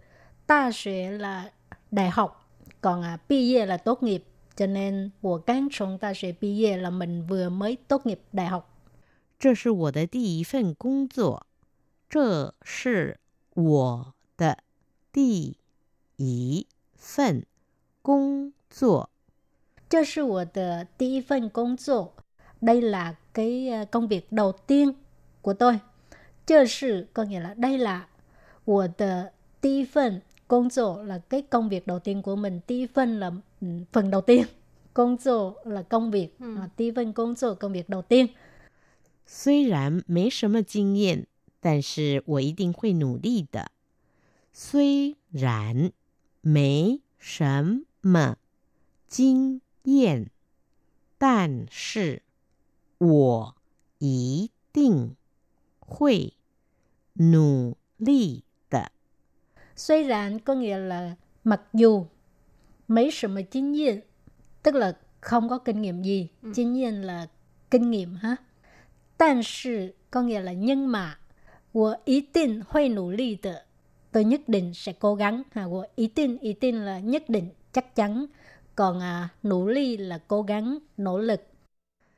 [0.47, 1.51] ta xuế là
[1.91, 2.49] đại học,
[2.81, 4.23] còn à, bi业 là tốt nghiệp.
[4.55, 8.72] Cho nên, 我刚从大学毕业 là mình vừa mới tốt nghiệp đại học.
[9.39, 11.45] 这是我的第一份工作。
[12.09, 13.19] 这是
[13.53, 14.57] 我的
[15.11, 15.57] 第
[16.17, 17.45] 一份
[18.01, 19.09] 工作。
[19.87, 22.13] 这是我的第一份工作。
[22.61, 24.91] Đây là cái ờ, công việc đầu tiên
[25.41, 25.79] của tôi.
[26.45, 28.07] Chơ sự có nghĩa là đây là
[28.65, 29.31] 我的
[29.61, 32.59] 第一份工作 là cái công việc đầu tiên của mình.
[32.67, 33.31] 第一份 là
[33.61, 34.45] ừ, phần đầu tiên.
[34.93, 36.39] Công作 là công việc.
[36.39, 36.55] Ừ.
[36.57, 38.27] À, 第一份工作 công việc đầu tiên.
[39.25, 41.27] 虽然没什么经验，
[41.59, 43.71] 但是我一定会努力的。
[44.51, 45.91] 虽然
[46.41, 48.37] 没什么
[49.07, 50.31] 经验，
[51.17, 52.23] 但是
[52.97, 53.55] 我
[53.99, 55.15] 一定
[55.79, 56.33] 会
[57.13, 58.91] 努力的。
[59.75, 62.07] 虽然có nghĩa là mặc dù
[62.87, 64.01] mấy sự mà kinh nghiệm
[64.63, 66.27] tức là không có kinh nghiệm gì.
[66.53, 67.27] Kinh nghiệm là
[67.71, 68.37] kinh nghiệm ha.
[69.23, 71.15] 但是 có nghĩa là nhưng mà
[71.71, 73.65] 我一定会努力的
[74.11, 75.67] tôi nhất định sẽ cố gắng ha.
[75.67, 78.27] 我一定一定 là nhất định chắc chắn.
[78.75, 81.41] Còn à, nỗ lực là cố gắng, nỗ lực.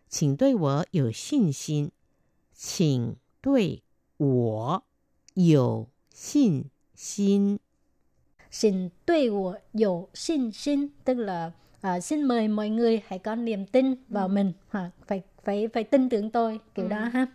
[0.10, 1.92] 请对我有信心，
[2.54, 3.82] 请对
[4.18, 4.84] 我
[5.34, 6.66] 有信
[6.96, 7.60] 心。
[8.52, 14.54] Xin 对我有信心 tức là à, xin mời mọi người hãy có niềm tin vào mình
[14.70, 14.92] ha.
[15.08, 16.89] phải phải phải tin tưởng tôi kiểu ừ.
[16.89, 17.27] đó ha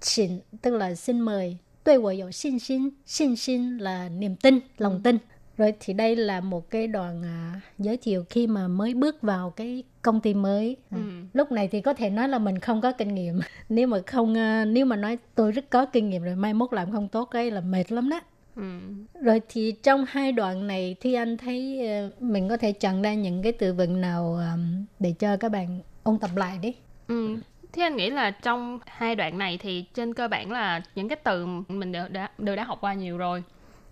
[0.00, 0.30] xin
[0.62, 4.92] tức là xin mời tôi tôi có xin xin xin xin là niềm tin lòng
[4.92, 5.00] ừ.
[5.04, 5.18] tin
[5.58, 9.50] rồi thì đây là một cái đoạn à, giới thiệu khi mà mới bước vào
[9.50, 10.96] cái công ty mới ừ.
[10.96, 11.02] À,
[11.32, 14.36] lúc này thì có thể nói là mình không có kinh nghiệm nếu mà không
[14.36, 17.30] à, nếu mà nói tôi rất có kinh nghiệm rồi mai mốt làm không tốt
[17.30, 18.20] ấy là mệt lắm đó
[18.56, 18.80] Ừ.
[19.22, 23.14] Rồi thì trong hai đoạn này thì anh thấy uh, mình có thể chọn ra
[23.14, 26.74] những cái từ vựng nào um, để cho các bạn ôn tập lại đi.
[27.08, 27.36] Ừ.
[27.72, 31.16] Thế anh nghĩ là trong hai đoạn này thì trên cơ bản là những cái
[31.16, 33.42] từ mình đều đã đều đã học qua nhiều rồi.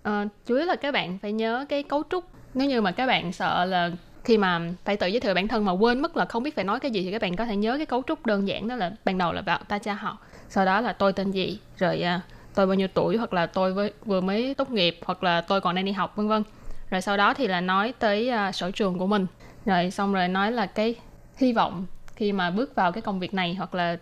[0.02, 2.24] À, chủ yếu là các bạn phải nhớ cái cấu trúc.
[2.54, 3.90] Nếu như mà các bạn sợ là
[4.24, 6.64] khi mà phải tự giới thiệu bản thân mà quên mất là không biết phải
[6.64, 8.76] nói cái gì thì các bạn có thể nhớ cái cấu trúc đơn giản đó
[8.76, 12.02] là ban đầu là bảo ta cha họ, sau đó là tôi tên gì, rồi
[12.02, 12.20] à,
[12.54, 15.60] tôi bao nhiêu tuổi hoặc là tôi với, vừa mới tốt nghiệp hoặc là tôi
[15.60, 16.42] còn đang đi học vân vân.
[16.90, 19.26] Rồi sau đó thì là nói tới à, sở trường của mình.
[19.66, 20.94] Rồi xong rồi nói là cái
[21.36, 21.86] hy vọng
[22.18, 23.96] khi mà bước vào cái công việc này hoặc là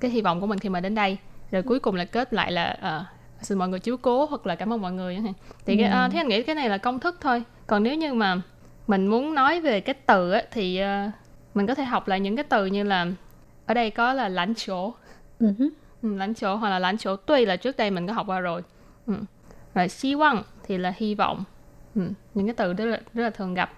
[0.00, 1.18] cái hy vọng của mình khi mà đến đây.
[1.50, 3.04] Rồi cuối cùng là kết lại là ờ,
[3.42, 5.18] xin mọi người chiếu cố hoặc là cảm ơn mọi người
[5.66, 7.42] thì cái, ờ, thế anh nghĩ cái này là công thức thôi.
[7.66, 8.40] Còn nếu như mà
[8.86, 11.10] mình muốn nói về cái từ á, thì ờ,
[11.54, 13.06] mình có thể học lại những cái từ như là
[13.66, 14.94] ở đây có là lãnh chỗ.
[15.38, 15.52] Ừ
[16.02, 18.40] ừ, lãnh chỗ hoặc là lãnh chỗ tuy là trước đây mình có học qua
[18.40, 18.62] rồi.
[19.06, 19.14] Ừ.
[19.74, 21.44] rồi hy vọng thì là hy vọng.
[21.94, 22.02] Ừ.
[22.34, 23.72] những cái từ rất là rất là thường gặp.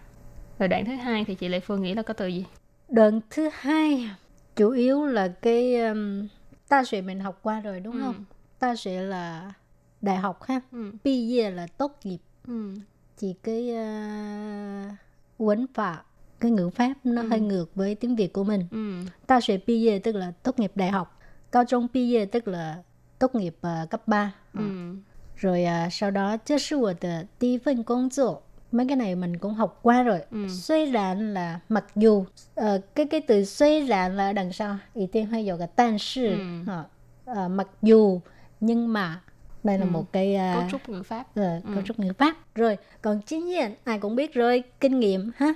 [0.58, 2.44] Rồi đoạn thứ hai thì chị Lệ Phương nghĩ là có từ gì
[2.89, 4.09] Đoạn thứ hai
[4.55, 6.27] chủ yếu là cái um,
[6.67, 8.01] ta sẽ mình học qua rồi đúng Ừ.
[8.01, 8.25] không?
[8.59, 9.53] Ta sẽ là
[10.01, 10.62] đại học ha.
[10.71, 10.91] ừ.
[11.03, 12.17] Bi year là tốt nghiệp.
[12.47, 12.73] Ừ.
[13.17, 14.91] Chỉ cái uh,
[15.38, 15.97] quấn phạm
[16.39, 18.65] cái ngữ pháp nó hơi ngược với tiếng Việt của mình.
[18.71, 18.93] Ừ.
[19.27, 21.19] Ta sẽ bi year tức là tốt nghiệp đại học.
[21.51, 22.83] Cao trung bi year tức là
[23.19, 24.33] tốt nghiệp ờ, cấp 3.
[24.53, 24.95] Ừ.
[25.36, 28.43] Rồi à, sau đó, 这是我的第一份工作.
[28.72, 30.20] Mấy cái này mình cũng học qua rồi.
[30.31, 30.48] Ừ.
[30.48, 32.24] Suy rạn là mặc dù.
[32.54, 34.76] Ờ, cái cái từ suy rạn là đằng sau.
[34.94, 36.38] Ý tiên hay dùng cái 但是.
[36.66, 36.85] Ừ.
[37.24, 38.20] Ờ, mặc dù,
[38.61, 39.20] nhưng mà.
[39.64, 39.90] Đây là Ừ.
[39.90, 41.83] một cái à, cấu trúc ngữ pháp cấu Ừ.
[41.85, 42.37] trúc ngữ pháp.
[42.54, 44.62] Rồi, còn chính nhiên, ai cũng biết rồi.
[44.81, 45.54] Kinh nghiệm ha.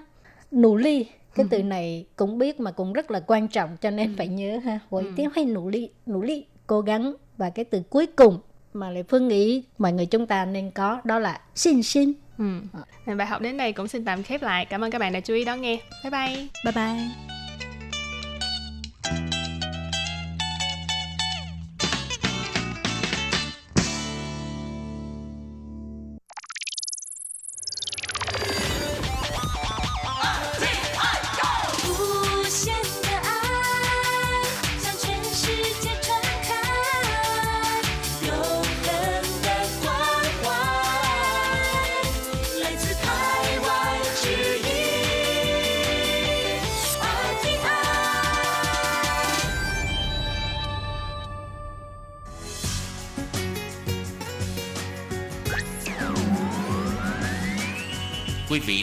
[0.50, 1.06] Nỗ ly.
[1.34, 4.58] Cái từ này cũng biết mà cũng rất là quan trọng cho nên phải nhớ
[4.64, 4.78] ha.
[4.90, 7.14] Hội tiếng hay nỗ ly, nỗ ly, cố gắng.
[7.36, 8.38] Và cái từ cuối cùng
[8.72, 12.12] mà Lệ Phương nghĩ mọi người chúng ta nên có đó là xin xin.
[12.38, 12.44] ừ.
[13.04, 15.20] Và bài học đến đây cũng xin tạm khép lại cảm ơn các bạn đã
[15.20, 17.08] chú ý đón nghe bye bye Bye bye.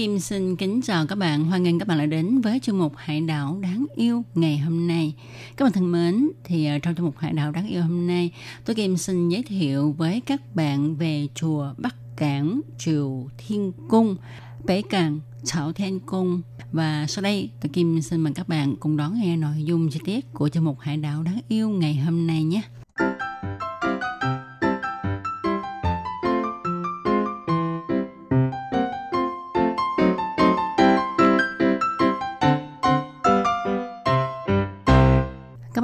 [0.00, 1.44] Kim xin kính chào các bạn.
[1.44, 4.86] Hoan nghênh các bạn đã đến với chương mục Hải đảo đáng yêu ngày hôm
[4.86, 5.14] nay.
[5.56, 8.30] Các bạn thân mến, thì ờ, trong chương mục Hải đảo đáng yêu hôm nay,
[8.64, 14.16] tôi Kim xin giới thiệu với các bạn về chùa Bắc Cảng Triều Thiên Cung,
[14.64, 16.42] Bể Càng Chảo Thiên Cung.
[16.72, 20.00] Và sau đây, tôi Kim xin mời các bạn cùng đón nghe nội dung chi
[20.04, 22.62] tiết của chương mục Hải đảo đáng yêu ngày hôm nay nhé.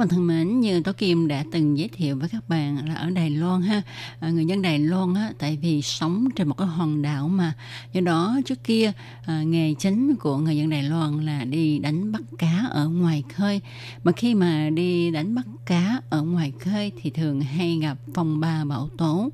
[0.07, 3.09] Bạn thân mến, như Tố Kim đã từng giới thiệu với các bạn là ở
[3.09, 3.81] Đài Loan ha,
[4.19, 7.53] à, người dân Đài Loan á, tại vì sống trên một cái hòn đảo mà,
[7.93, 8.91] do đó trước kia
[9.25, 13.23] à, nghề chính của người dân Đài Loan là đi đánh bắt cá ở ngoài
[13.35, 13.61] khơi.
[14.03, 18.39] Mà khi mà đi đánh bắt cá ở ngoài khơi thì thường hay gặp phong
[18.39, 19.29] ba bão tố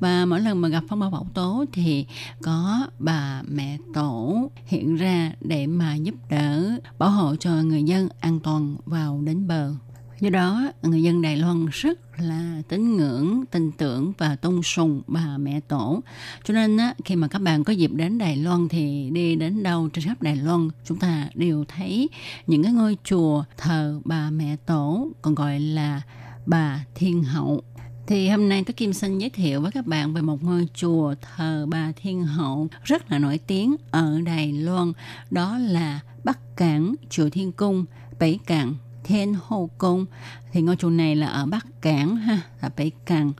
[0.00, 2.06] và mỗi lần mà gặp phong ba bão tố thì
[2.42, 8.08] có bà mẹ tổ hiện ra để mà giúp đỡ bảo hộ cho người dân
[8.20, 9.72] an toàn vào đến bờ.
[10.20, 15.02] Do đó, người dân Đài Loan rất là tín ngưỡng, tin tưởng và tôn sùng
[15.06, 16.00] bà mẹ tổ.
[16.44, 19.62] Cho nên á, khi mà các bạn có dịp đến Đài Loan thì đi đến
[19.62, 22.08] đâu trên khắp Đài Loan, chúng ta đều thấy
[22.46, 26.02] những cái ngôi chùa thờ bà mẹ tổ, còn gọi là
[26.46, 27.62] bà Thiên Hậu.
[28.06, 31.14] Thì hôm nay tôi Kim xin giới thiệu với các bạn về một ngôi chùa
[31.36, 34.92] thờ bà Thiên Hậu rất là nổi tiếng ở Đài Loan.
[35.30, 37.84] Đó là Bắc Cảng Chùa Thiên Cung,
[38.18, 38.74] Bảy Cảng
[39.04, 40.06] Thiên Hồ Cung.
[40.52, 43.32] Thì ngôi chùa này là ở Bắc Cảng ha là 北 Cảng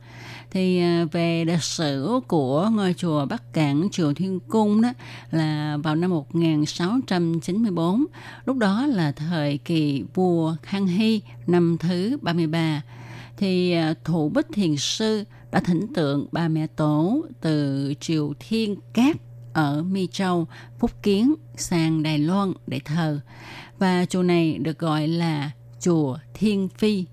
[0.55, 4.89] thì à, về lịch sử của ngôi chùa Bắc Cảng Chùa Thiên Cung đó
[5.31, 8.05] là vào năm 1694
[8.45, 12.81] lúc đó là thời kỳ vua Khang Hy năm thứ 33
[13.37, 18.75] thì à, thủ bích thiền sư đã thỉnh tượng ba mẹ tổ từ triều thiên
[18.93, 19.17] cát
[19.53, 20.47] ở Mi Châu,
[20.79, 23.19] Phúc Kiến sang Đài Loan để thờ.
[23.79, 27.05] Và chùa này được gọi là chùa Thiên Phi.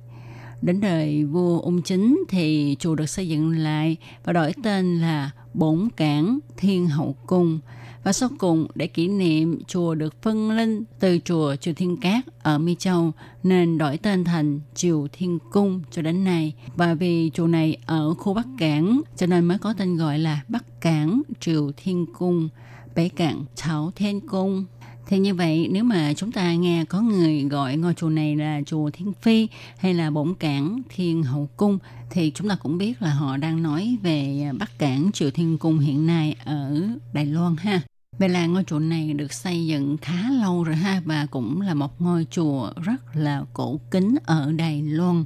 [0.62, 5.30] Đến đời vua Ung Chính thì chùa được xây dựng lại và đổi tên là
[5.54, 7.58] Bổn Cảng Thiên Hậu Cung.
[8.04, 12.24] Và sau cùng để kỷ niệm chùa được phân linh từ chùa Triều Thiên Cát
[12.42, 16.54] ở Mi Châu nên đổi tên thành Triều Thiên Cung cho đến nay.
[16.76, 20.40] Và vì chùa này ở khu Bắc Cảng cho nên mới có tên gọi là
[20.48, 22.48] Bắc Cảng Triều Thiên Cung,
[22.94, 24.64] 北 Cảng Cháu Thiên Cung.
[25.12, 28.60] Thì như vậy, nếu mà chúng ta nghe có người gọi ngôi chùa này là
[28.66, 29.48] chùa Thiên Phi
[29.78, 31.78] hay là Bổn Cảng Thiên Hậu Cung,
[32.10, 35.78] thì chúng ta cũng biết là họ đang nói về Bắc Cảng Triều Thiên Cung
[35.78, 37.80] hiện nay ở Đài Loan ha.
[38.18, 41.74] Vậy là ngôi chùa này được xây dựng khá lâu rồi ha và cũng là
[41.74, 45.24] một ngôi chùa rất là cổ kính ở Đài Loan.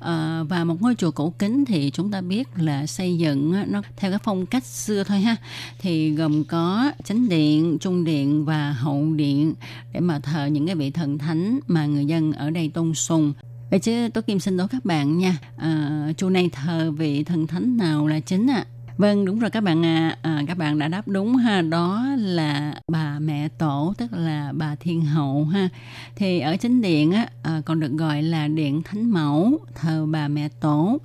[0.00, 3.82] À, và một ngôi chùa cổ kính thì chúng ta biết là xây dựng nó
[3.96, 5.36] theo cái phong cách xưa thôi ha.
[5.78, 9.54] Thì gồm có chánh điện, trung điện và hậu điện
[9.92, 13.32] để mà thờ những cái vị thần thánh mà người dân ở đây tôn sùng.
[13.70, 17.46] Vậy chứ tôi Kim xin đố các bạn nha, à, chùa này thờ vị thần
[17.46, 18.64] thánh nào là chính ạ?
[18.66, 18.79] À?
[19.00, 22.74] Vâng, đúng rồi các bạn à, à, các bạn đã đáp đúng ha, đó là
[22.88, 25.68] bà mẹ tổ tức là bà Thiên Hậu ha.
[26.16, 30.28] Thì ở chính điện á à, còn được gọi là điện Thánh Mẫu, thờ bà
[30.28, 30.98] mẹ tổ.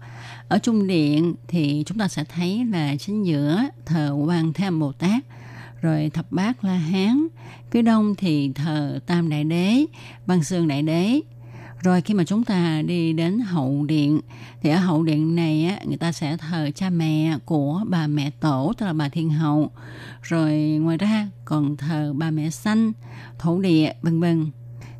[0.49, 4.79] Ở trung điện thì chúng ta sẽ thấy là chính giữa thờ Quan thế âm
[4.79, 5.23] Bồ Tát,
[5.81, 7.27] rồi thập bát La Hán.
[7.71, 9.85] Phía đông thì thờ Tam Đại Đế,
[10.25, 11.21] Văn Xương Đại Đế,
[11.85, 14.21] rồi khi mà chúng ta đi đến hậu điện
[14.61, 18.31] thì ở hậu điện này á, người ta sẽ thờ cha mẹ của bà mẹ
[18.39, 19.71] tổ tức là bà thiên hậu.
[20.21, 22.91] Rồi ngoài ra còn thờ bà mẹ xanh,
[23.39, 24.51] thổ địa vân vân.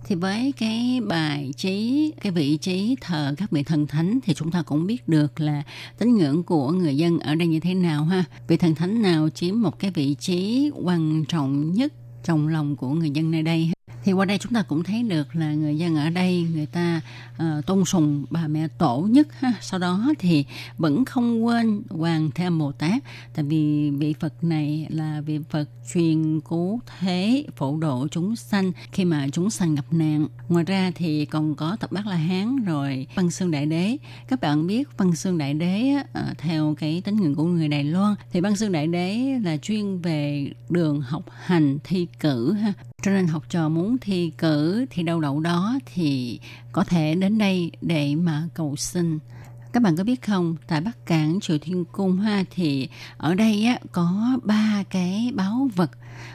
[0.05, 4.51] Thì với cái bài trí, cái vị trí thờ các vị thần thánh thì chúng
[4.51, 5.63] ta cũng biết được là
[5.97, 8.23] tín ngưỡng của người dân ở đây như thế nào ha.
[8.47, 12.89] Vị thần thánh nào chiếm một cái vị trí quan trọng nhất trong lòng của
[12.89, 13.71] người dân nơi đây
[14.05, 17.01] thì qua đây chúng ta cũng thấy được là người dân ở đây người ta
[17.36, 19.53] uh, tôn sùng bà mẹ tổ nhất ha.
[19.61, 20.45] Sau đó thì
[20.77, 23.03] vẫn không quên hoàng thêm bồ tát.
[23.36, 28.71] Tại vì vị phật này là vị phật truyền cứu thế phổ độ chúng sanh
[28.91, 30.27] khi mà chúng sanh gặp nạn.
[30.49, 33.97] Ngoài ra thì còn có tập bát la hán rồi văn xương đại đế.
[34.27, 37.83] Các bạn biết văn xương đại đế uh, theo cái tính ngưỡng của người đài
[37.83, 42.73] loan thì văn xương đại đế là chuyên về đường học hành thi cử ha.
[43.06, 46.39] Cho nên học trò muốn thi cử thì đâu đậu đó thì
[46.72, 49.20] có thể đến đây để mà cầu xin.
[49.74, 53.66] Các bạn có biết không tại bắc cảng triều thiên cung ha thì ở đây
[53.66, 55.91] á có ba cái báu vật.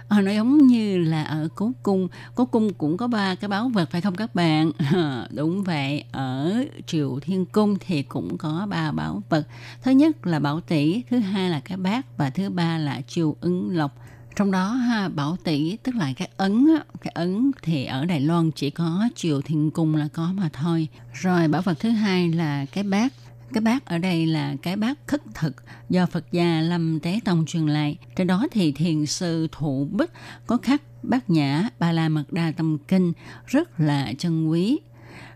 [0.09, 2.09] À, nó giống như là ở cố cung.
[2.35, 4.71] Cố cung cũng có ba cái báu vật phải không các bạn?
[4.93, 9.47] Ờ, đúng vậy ở triều thiên cung thì cũng có ba báu vật.
[9.83, 13.37] Thứ nhất là bảo tỷ thứ hai là cái bát và thứ ba là triều
[13.41, 13.97] ứng lộc
[14.37, 18.21] trong đó ha bảo tỷ tức là cái ấn á, cái ấn thì ở Đài
[18.21, 22.33] Loan chỉ có triều thiên cung là có mà thôi rồi bảo vật thứ hai
[22.33, 23.13] là cái bát
[23.53, 25.55] cái bát ở đây là cái bát khất thực
[25.89, 27.99] do Phật gia Lâm Tế Tông truyền lại.
[28.17, 30.11] Trên đó thì thiền sư thủ bích
[30.47, 33.13] có khắc bát nhã ba la mật đa tâm kinh
[33.47, 34.79] rất là chân quý.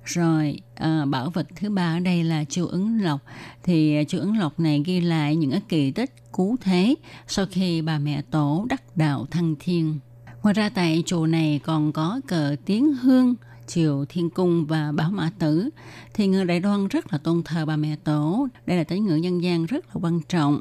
[0.05, 3.21] Rồi à, bảo vật thứ ba ở đây là chu ứng lộc.
[3.63, 6.95] Thì ờ, chu ứng lộc này ghi lại những cái kỳ tích cứu thế
[7.27, 9.99] sau khi bà mẹ tổ đắc đạo thăng thiên.
[10.43, 13.35] Ngoài ra tại chùa này còn có cờ tiếng hương
[13.67, 15.71] Triều Thiên Cung và Bảo Mã Tử
[16.15, 18.49] thì người Đài Loan rất là tôn thờ bà mẹ tổ.
[18.67, 20.61] Đây là tín ngưỡng dân gian rất là quan trọng.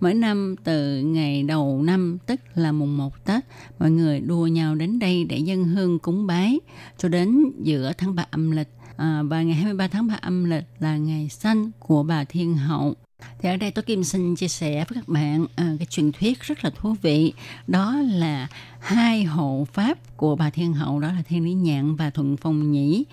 [0.00, 3.44] Mỗi năm từ ngày đầu năm tức là mùng 1 Tết,
[3.78, 6.60] mọi người đua nhau đến đây để dân hương cúng bái
[6.98, 8.68] cho đến giữa tháng 3 âm lịch.
[8.96, 12.94] À, và ngày 23 tháng 3 âm lịch là ngày sanh của bà Thiên Hậu.
[13.38, 16.40] Thì ở đây tôi Kim xin chia sẻ với các bạn à, cái truyền thuyết
[16.40, 17.32] rất là thú vị.
[17.66, 18.48] Đó là
[18.80, 22.72] hai hộ pháp của bà Thiên Hậu đó là Thiên Lý Nhạn và Thuận Phong
[22.72, 23.04] Nhĩ.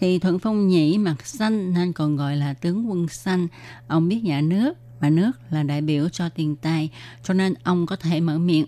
[0.00, 3.48] Thì Thuận Phong Nhĩ mặt xanh nên còn gọi là tướng quân xanh.
[3.88, 6.90] Ông biết nhà nước mà nước là đại biểu cho tiền tài
[7.22, 8.66] cho nên ông có thể mở miệng.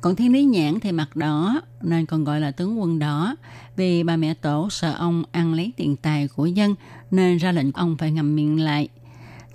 [0.00, 3.36] Còn Thiên Lý Nhãn thì mặt đỏ nên còn gọi là tướng quân đỏ
[3.76, 6.74] vì bà mẹ tổ sợ ông ăn lấy tiền tài của dân,
[7.10, 8.88] nên ra lệnh ông phải ngậm miệng lại–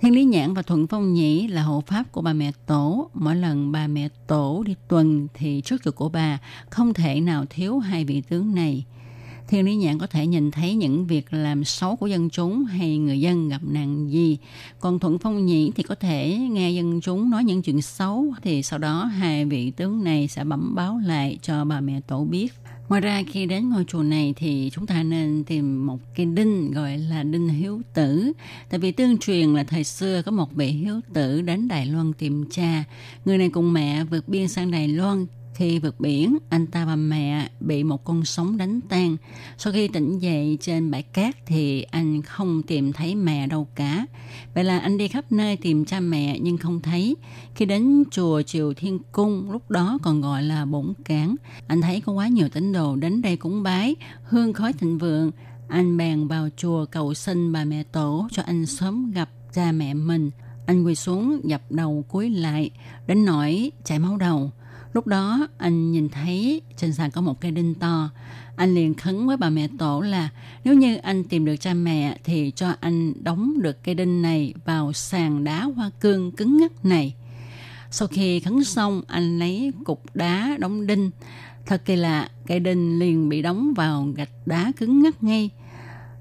[0.00, 3.10] Thiên Lý Nhãn và Thuận Phong Nhĩ là hộ pháp của bà mẹ tổ.
[3.14, 6.38] Mỗi lần bà mẹ tổ đi tuần thì trước cửa của bà
[6.70, 8.84] không thể nào thiếu hai vị tướng này.
[9.48, 12.98] Thiên Lý Nhãn có thể nhìn thấy những việc làm xấu của dân chúng hay
[12.98, 14.38] người dân gặp nạn gì.
[14.80, 18.62] Còn Thuận Phong Nhĩ thì có thể nghe dân chúng nói những chuyện xấu thì
[18.62, 22.52] sau đó hai vị tướng này sẽ bấm báo lại cho bà mẹ tổ biết.
[22.88, 26.70] Ngoài ra, khi đến ngôi chùa này thì chúng ta nên tìm một cái đinh
[26.70, 28.32] gọi là đinh hiếu tử.
[28.70, 32.12] Tại vì tương truyền là thời xưa có một vị hiếu tử đến Đài Loan
[32.12, 32.84] tìm cha.
[33.24, 35.26] Người này cùng mẹ vượt biên sang Đài Loan
[35.58, 39.16] khi vượt biển, anh ta và mẹ bị một con sóng đánh tan.
[39.58, 44.06] Sau khi tỉnh dậy trên bãi cát thì anh không tìm thấy mẹ đâu cả.
[44.54, 47.16] Vậy là anh đi khắp nơi tìm cha mẹ nhưng không thấy.
[47.54, 51.36] Khi đến chùa Triều Thiên Cung, lúc đó còn gọi là Bổn Cảng,
[51.66, 55.30] anh thấy có quá nhiều tín đồ đến đây cúng bái, hương khói thịnh vượng.
[55.68, 59.94] Anh bèn vào chùa cầu xin bà mẹ tổ cho anh sớm gặp cha mẹ
[59.94, 60.30] mình.
[60.66, 62.70] Anh quỳ xuống dập đầu cúi lại,
[63.06, 64.50] đến nỗi chảy máu đầu.
[64.98, 68.10] Lúc đó anh nhìn thấy trên sàn có một cây đinh to.
[68.56, 70.28] Anh liền khấn với bà mẹ tổ là
[70.64, 74.54] nếu như anh tìm được cha mẹ thì cho anh đóng được cây đinh này
[74.64, 77.14] vào sàn đá hoa cương cứng ngắc này.
[77.90, 81.10] Sau khi khấn xong, anh lấy cục đá đóng đinh.
[81.66, 85.50] Thật kỳ lạ, cây đinh liền bị đóng vào gạch đá cứng ngắc ngay.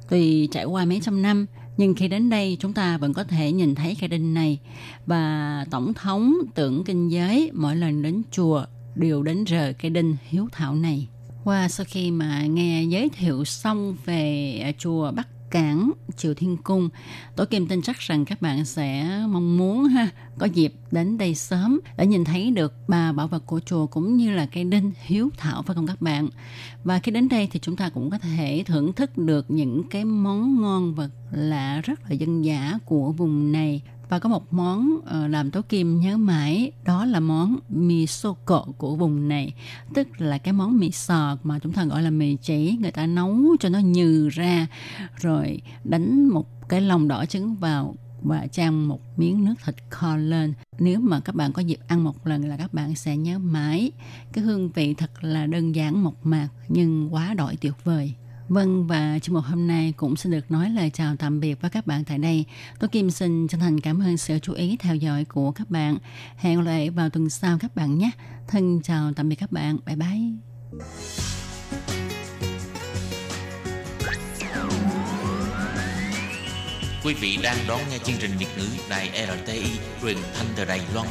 [0.10, 1.46] tùy trải qua mấy trăm năm,
[1.78, 4.60] nhưng khi đến đây chúng ta vẫn có thể nhìn thấy cây đinh này
[5.06, 8.66] và tổng thống tưởng kinh giới mỗi lần đến chùa
[8.96, 11.08] đều đến rờ cây đinh hiếu thảo này.
[11.44, 16.34] Qua wow, sau khi mà nghe giới thiệu xong về à, chùa Bắc Cảng Triều
[16.34, 16.90] Thiên Cung.
[17.36, 21.36] Tôi Kim tin chắc rằng các bạn sẽ mong muốn ha, có dịp đến đây
[21.36, 24.92] sớm để nhìn thấy được ba bảo vật của chùa cũng như là cây đinh
[25.02, 26.30] hiếu thảo phải không các bạn?
[26.84, 30.06] Và khi đến đây thì chúng ta cũng có thể thưởng thức được những cái
[30.06, 34.96] món ngon vật lạ rất là dân dã của vùng này và có một món
[34.96, 39.54] uh, làm tố kim nhớ mãi đó là món mì sô cộ của vùng này
[39.94, 43.06] tức là cái món mì sò mà chúng ta gọi là mì chỉ người ta
[43.08, 44.68] nấu cho nó nhừ ra
[45.16, 50.16] rồi đánh một cái lòng đỏ trứng vào và chan một miếng nước thịt kho
[50.16, 50.54] lên.
[50.80, 53.92] Nếu mà các bạn có dịp ăn một lần là các bạn sẽ nhớ mãi.
[54.34, 58.14] Cái hương vị thật là đơn giản mộc mạc nhưng quá đổi tuyệt vời.
[58.50, 61.70] Vâng và chương mục hôm nay cũng xin được nói lời chào tạm biệt với
[61.70, 62.46] các bạn tại đây.
[62.80, 65.98] Tôi Kim xin chân thành cảm ơn sự chú ý, theo dõi của các bạn.
[66.38, 68.12] Hẹn gặp lại vào tuần sau các bạn nhé.
[68.48, 69.78] Thân chào tạm biệt các bạn.
[69.86, 70.20] Bye bye.
[77.04, 79.64] Quý vị đang đón nghe chương trình Việt ngữ Đài RTI
[80.02, 81.08] truyền thanh từ Đài Loan.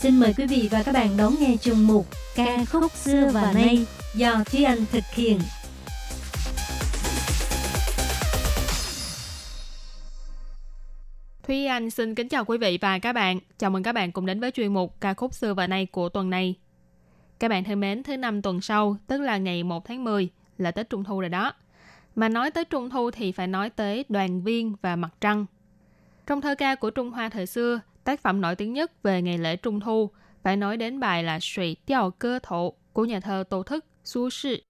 [0.00, 3.52] Xin mời quý vị và các bạn đón nghe chương mục Ca khúc xưa và
[3.52, 5.38] nay do Thúy Anh thực hiện.
[11.42, 13.38] Thúy Anh xin kính chào quý vị và các bạn.
[13.58, 16.08] Chào mừng các bạn cùng đến với chuyên mục ca khúc xưa và nay của
[16.08, 16.54] tuần này.
[17.38, 20.28] Các bạn thân mến, thứ năm tuần sau, tức là ngày 1 tháng 10,
[20.58, 21.52] là Tết Trung Thu rồi đó.
[22.16, 25.46] Mà nói tới Trung Thu thì phải nói tới đoàn viên và mặt trăng.
[26.26, 29.38] Trong thơ ca của Trung Hoa thời xưa, tác phẩm nổi tiếng nhất về ngày
[29.38, 30.10] lễ Trung Thu
[30.42, 34.30] phải nói đến bài là Sủy Tiêu Cơ Thổ của nhà thơ Tô Thức, Xu
[34.30, 34.62] Shi.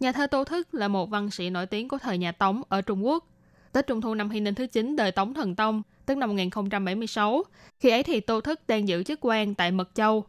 [0.00, 2.80] Nhà thơ Tô Thức là một văn sĩ nổi tiếng của thời nhà Tống ở
[2.80, 3.24] Trung Quốc.
[3.72, 7.42] Tết Trung Thu năm Hy Ninh thứ 9 đời Tống Thần Tông, tức năm 1076.
[7.80, 10.24] Khi ấy thì Tô Thức đang giữ chức quan tại Mật Châu.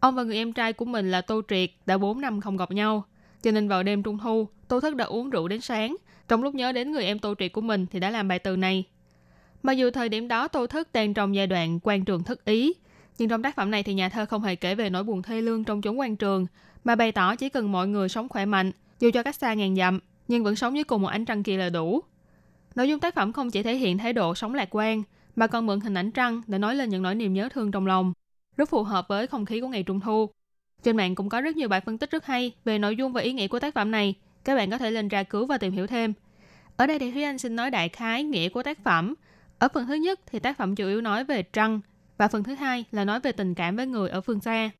[0.00, 2.70] Ông và người em trai của mình là Tô Triệt đã 4 năm không gặp
[2.70, 3.04] nhau.
[3.42, 5.96] Cho nên vào đêm Trung Thu, Tô Thức đã uống rượu đến sáng.
[6.28, 8.56] Trong lúc nhớ đến người em Tô Triệt của mình thì đã làm bài từ
[8.56, 8.84] này.
[9.62, 12.72] Mặc dù thời điểm đó Tô Thức đang trong giai đoạn quan trường thất ý,
[13.18, 15.40] nhưng trong tác phẩm này thì nhà thơ không hề kể về nỗi buồn thê
[15.40, 16.46] lương trong chốn quan trường,
[16.84, 19.76] mà bày tỏ chỉ cần mọi người sống khỏe mạnh, dù cho cách xa ngàn
[19.76, 22.00] dặm, nhưng vẫn sống dưới cùng một ánh trăng kia là đủ.
[22.74, 25.02] Nội dung tác phẩm không chỉ thể hiện thái độ sống lạc quan,
[25.36, 27.86] mà còn mượn hình ảnh trăng để nói lên những nỗi niềm nhớ thương trong
[27.86, 28.12] lòng,
[28.56, 30.30] rất phù hợp với không khí của ngày Trung Thu.
[30.82, 33.20] Trên mạng cũng có rất nhiều bài phân tích rất hay về nội dung và
[33.20, 34.14] ý nghĩa của tác phẩm này.
[34.44, 36.12] Các bạn có thể lên tra cứu và tìm hiểu thêm.
[36.76, 39.14] Ở đây thì Thúy Anh xin nói đại khái nghĩa của tác phẩm.
[39.60, 41.80] Ở phần thứ nhất thì tác phẩm chủ yếu nói về trăng,
[42.18, 44.70] và phần thứ hai là nói về tình cảm với người ở phương xa.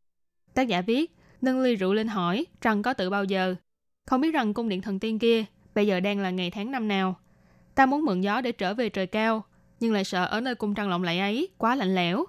[0.54, 3.54] Tác giả viết, nâng ly rượu lên hỏi, trăng có tự bao giờ?
[4.06, 6.88] Không biết rằng cung điện thần tiên kia bây giờ đang là ngày tháng năm
[6.88, 7.14] nào.
[7.74, 9.44] Ta muốn mượn gió để trở về trời cao,
[9.80, 12.24] nhưng lại sợ ở nơi cung trăng lộng lẫy ấy quá lạnh lẽo.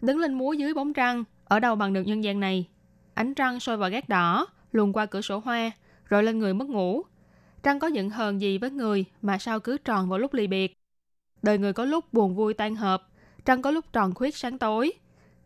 [0.00, 2.68] Đứng lên múa dưới bóng trăng, ở đâu bằng được nhân gian này.
[3.14, 5.70] Ánh trăng soi vào gác đỏ, luồn qua cửa sổ hoa,
[6.08, 7.02] rồi lên người mất ngủ.
[7.62, 10.79] Trăng có giận hờn gì với người mà sao cứ tròn vào lúc ly biệt.
[11.42, 13.08] Đời người có lúc buồn vui tan hợp,
[13.44, 14.92] trăng có lúc tròn khuyết sáng tối.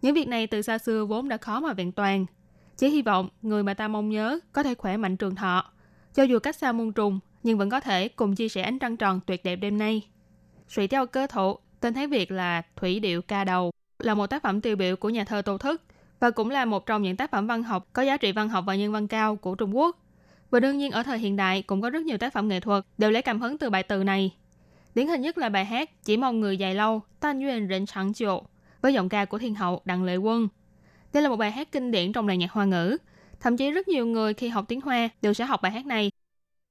[0.03, 2.27] Những việc này từ xa xưa vốn đã khó mà vẹn toàn.
[2.77, 5.65] Chỉ hy vọng người mà ta mong nhớ có thể khỏe mạnh trường thọ.
[6.15, 8.97] Cho dù cách xa muôn trùng, nhưng vẫn có thể cùng chia sẻ ánh trăng
[8.97, 10.03] tròn tuyệt đẹp đêm nay.
[10.69, 14.43] Sủy theo Cơ Thụ, tên Thái Việt là Thủy Điệu Ca Đầu, là một tác
[14.43, 15.83] phẩm tiêu biểu của nhà thơ Tô Thức
[16.21, 18.65] và cũng là một trong những tác phẩm văn học có giá trị văn học
[18.67, 19.99] và nhân văn cao của Trung Quốc.
[20.51, 22.85] Và đương nhiên ở thời hiện đại cũng có rất nhiều tác phẩm nghệ thuật
[22.99, 24.37] đều lấy cảm hứng từ bài từ này.
[24.95, 28.13] Điển hình nhất là bài hát Chỉ mong người dài lâu, Tan Duyên Rịnh sẵn
[28.13, 28.43] Chiều
[28.83, 30.49] với giọng ca của thiên hậu Đặng Lệ Quân.
[31.13, 32.97] Đây là một bài hát kinh điển trong làng nhạc hoa ngữ.
[33.41, 36.11] Thậm chí rất nhiều người khi học tiếng Hoa đều sẽ học bài hát này.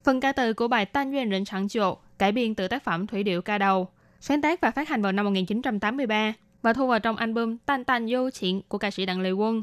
[0.04, 3.06] Phần ca từ của bài Tan Duyên Rịnh sẵn Chiều cải biên từ tác phẩm
[3.06, 3.88] Thủy Điệu Ca Đầu,
[4.20, 8.06] sáng tác và phát hành vào năm 1983 và thu vào trong album Tan Tan
[8.08, 9.62] Vô Chuyện của ca sĩ Đặng Lệ Quân.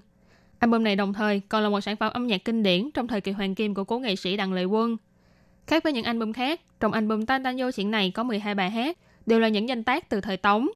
[0.59, 3.22] Album này đồng thời còn là một sản phẩm âm nhạc kinh điển trong thời
[3.22, 4.97] kỳ hoàng kim của cố nghệ sĩ Đặng Lệ Quân–
[5.72, 8.69] Khác với những album khác, trong album Tan Tan Vô Chuyện này có 12 bài
[8.69, 10.67] hát, đều là những danh tác từ thời Tống,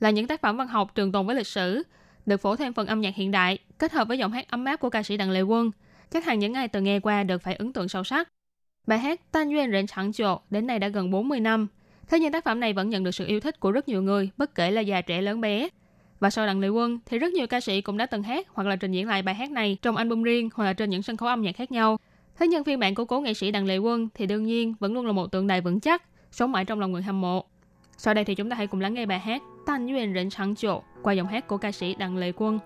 [0.00, 1.82] là những tác phẩm văn học trường tồn với lịch sử,
[2.26, 4.76] được phổ thêm phần âm nhạc hiện đại, kết hợp với giọng hát ấm áp
[4.76, 5.70] của ca sĩ Đặng Lệ Quân.
[6.10, 8.28] Chắc hẳn những ai từng nghe qua được phải ấn tượng sâu sắc.
[8.86, 11.66] Bài hát Tan Duyên Rện Chẳng Chộ đến nay đã gần 40 năm.
[12.08, 14.30] Thế nhưng tác phẩm này vẫn nhận được sự yêu thích của rất nhiều người,
[14.36, 15.68] bất kể là già trẻ lớn bé.
[16.20, 18.66] Và sau Đặng Lệ Quân thì rất nhiều ca sĩ cũng đã từng hát hoặc
[18.66, 21.16] là trình diễn lại bài hát này trong album riêng hoặc là trên những sân
[21.16, 21.98] khấu âm nhạc khác nhau.
[22.38, 24.94] Thế nhưng phiên bản của cố nghệ sĩ Đặng Lệ Quân thì đương nhiên vẫn
[24.94, 27.44] luôn là một tượng đài vững chắc, sống mãi trong lòng người hâm mộ.
[27.96, 30.54] Sau đây thì chúng ta hãy cùng lắng nghe bài hát Tan Duyên Rỉnh Sáng
[30.54, 32.58] Chỗ qua giọng hát của ca sĩ Đặng Lệ Quân.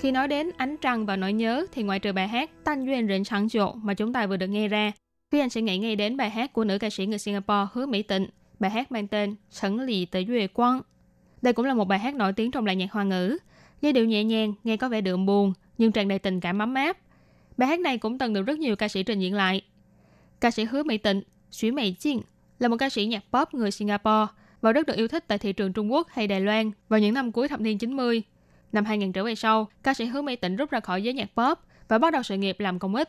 [0.00, 3.08] Khi nói đến ánh trăng và nỗi nhớ thì ngoại trừ bài hát Tan duyên
[3.08, 4.92] rịnh sáng rộ mà chúng ta vừa được nghe ra,
[5.30, 7.86] Phi Anh sẽ nghĩ ngay đến bài hát của nữ ca sĩ người Singapore Hứa
[7.86, 8.26] Mỹ Tịnh,
[8.58, 10.80] bài hát mang tên Sẩn lì Tử Duy Quang.
[11.42, 13.38] Đây cũng là một bài hát nổi tiếng trong làng nhạc hoa ngữ.
[13.82, 16.74] Giai điệu nhẹ nhàng, nghe có vẻ đượm buồn, nhưng tràn đầy tình cảm ấm
[16.74, 16.96] áp.
[17.56, 19.62] Bài hát này cũng từng được rất nhiều ca sĩ trình diễn lại.
[20.40, 22.20] Ca sĩ Hứa Mỹ Tịnh, Xủy Mỹ Jin
[22.58, 24.26] là một ca sĩ nhạc pop người Singapore
[24.60, 27.14] và rất được yêu thích tại thị trường Trung Quốc hay Đài Loan vào những
[27.14, 28.22] năm cuối thập niên 90.
[28.72, 31.30] Năm 2000 trở về sau, ca sĩ Hứa Mỹ Tịnh rút ra khỏi giới nhạc
[31.36, 31.58] pop
[31.88, 33.08] và bắt đầu sự nghiệp làm công ích.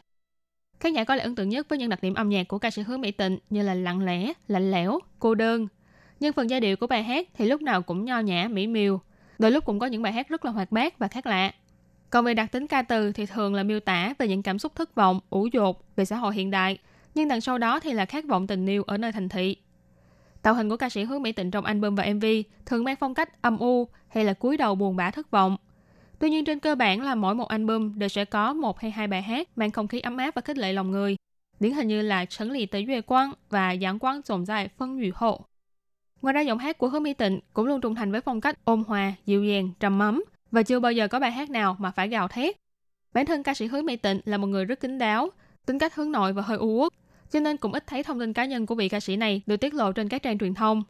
[0.79, 2.71] Khán giả có lẽ ấn tượng nhất với những đặc điểm âm nhạc của ca
[2.71, 5.67] sĩ Hứa Mỹ Tịnh như là lặng lẽ, lạnh lẽo, cô đơn.
[6.19, 8.99] Nhưng phần giai điệu của bài hát thì lúc nào cũng nho nhã, mỹ miều.
[9.39, 11.51] Đôi lúc cũng có những bài hát rất là hoạt bát và khác lạ.
[12.09, 14.75] Còn về đặc tính ca từ thì thường là miêu tả về những cảm xúc
[14.75, 16.77] thất vọng, ủ dột về xã hội hiện đại.
[17.15, 19.55] Nhưng đằng sau đó thì là khát vọng tình yêu ở nơi thành thị.
[20.41, 22.25] Tạo hình của ca sĩ Hứa Mỹ Tịnh trong album và MV
[22.65, 25.57] thường mang phong cách âm u hay là cúi đầu buồn bã thất vọng.
[26.19, 29.07] Tuy nhiên trên cơ bản là mỗi một album đều sẽ có một hay hai
[29.07, 31.15] bài hát mang không khí ấm áp và khích lệ lòng người.
[31.59, 34.97] Điển hình như là Trấn lì tới Duy Quang và Giảng Quang tồn tại phân
[34.99, 35.45] ủy hộ.
[36.21, 38.65] Ngoài ra giọng hát của Hứa Mỹ Tịnh cũng luôn trung thành với phong cách
[38.65, 41.91] ôn hòa, dịu dàng, trầm mắm và chưa bao giờ có bài hát nào mà
[41.91, 42.55] phải gào thét.
[43.13, 45.29] Bản thân ca sĩ Hứa Mỹ Tịnh là một người rất kín đáo,
[45.65, 46.93] tính cách hướng nội và hơi u uất,
[47.31, 49.57] cho nên cũng ít thấy thông tin cá nhân của vị ca sĩ này được
[49.57, 50.83] tiết lộ trên các trang truyền thông.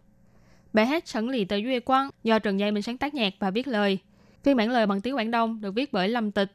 [0.74, 3.52] Bài hát Sẵn lì tới Duy Quang do Trần Dây Minh sáng tác nhạc và
[3.52, 3.98] viết lời.
[4.44, 6.52] Phiên bản lời bằng tiếng Quảng Đông được viết bởi Lâm Tịch.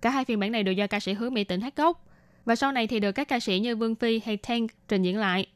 [0.00, 2.06] Cả hai phiên bản này đều do ca sĩ Hứa Mỹ Tịnh hát gốc
[2.44, 5.18] và sau này thì được các ca sĩ như Vương Phi hay Tank trình diễn
[5.18, 5.46] lại.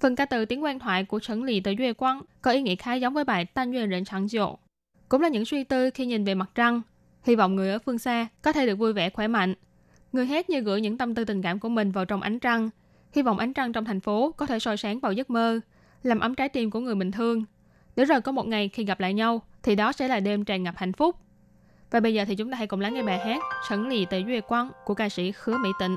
[0.00, 2.76] Phần ca từ tiếng quan thoại của Trấn lì tới Duy Quang có ý nghĩa
[2.76, 4.58] khá giống với bài Tan duyên rịnh Sẵn rộ.
[5.08, 6.82] Cũng là những suy tư khi nhìn về mặt trăng.
[7.22, 9.54] Hy vọng người ở phương xa có thể được vui vẻ khỏe mạnh.
[10.12, 12.70] Người hát như gửi những tâm tư tình cảm của mình vào trong ánh trăng–
[13.12, 15.60] Hy vọng ánh trăng trong thành phố có thể soi sáng vào giấc mơ,
[16.02, 17.44] làm ấm trái tim của người mình thương.
[17.96, 20.62] Để rồi có một ngày khi gặp lại nhau, thì đó sẽ là đêm tràn
[20.62, 21.16] ngập hạnh phúc.
[21.90, 24.24] Và bây giờ thì chúng ta hãy cùng lắng nghe bài hát Sẵn lì tới
[24.28, 25.96] Duy Quang của ca sĩ Khứa Mỹ Tịnh.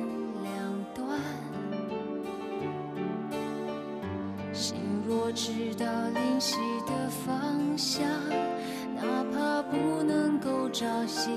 [4.53, 4.75] 心
[5.07, 8.03] 若知道灵犀的方向，
[8.95, 11.29] 哪怕不能够朝夕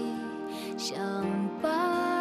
[0.77, 0.95] 相
[1.63, 2.14] 伴。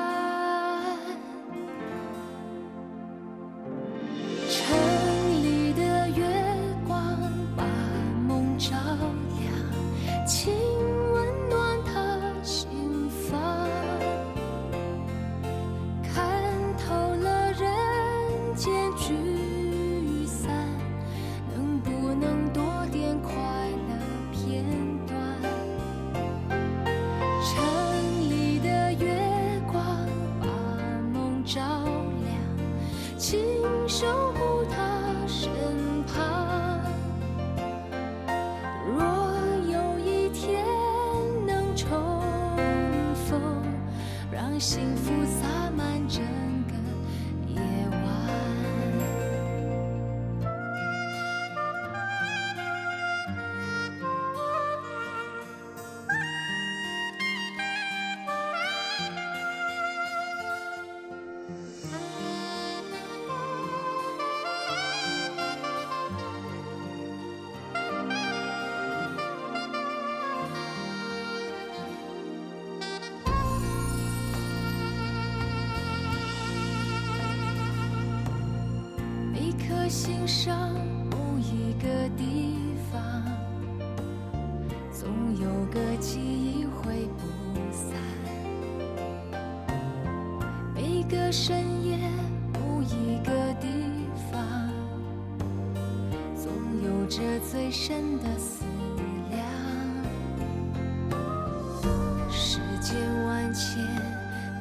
[103.53, 103.85] 万千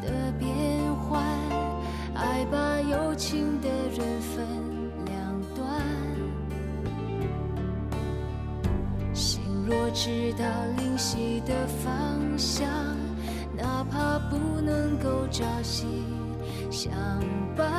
[0.02, 1.24] 的变幻，
[2.14, 4.46] 爱把有情的人分
[5.06, 5.16] 两
[5.56, 5.80] 端。
[9.14, 10.44] 心若知道
[10.76, 12.68] 灵犀的方向，
[13.56, 15.86] 哪怕不能够朝夕
[16.70, 16.92] 相
[17.56, 17.72] 伴。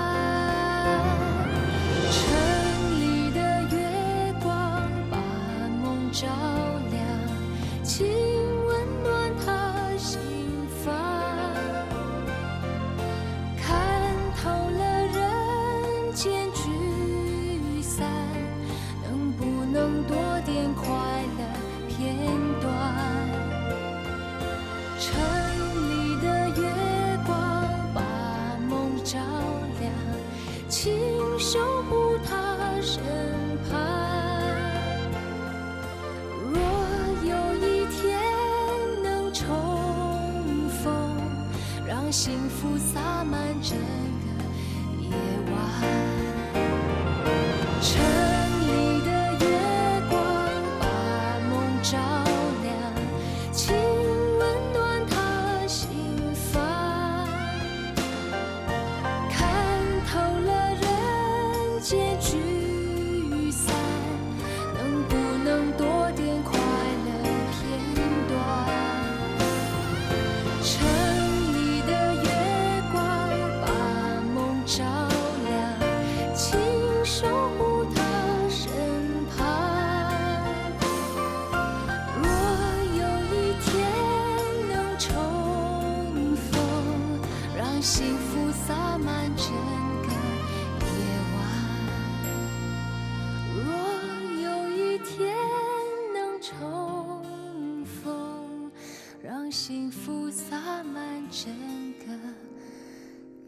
[101.32, 101.52] 整
[102.00, 102.06] 个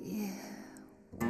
[0.05, 0.29] 夜
[1.19, 1.29] 晚。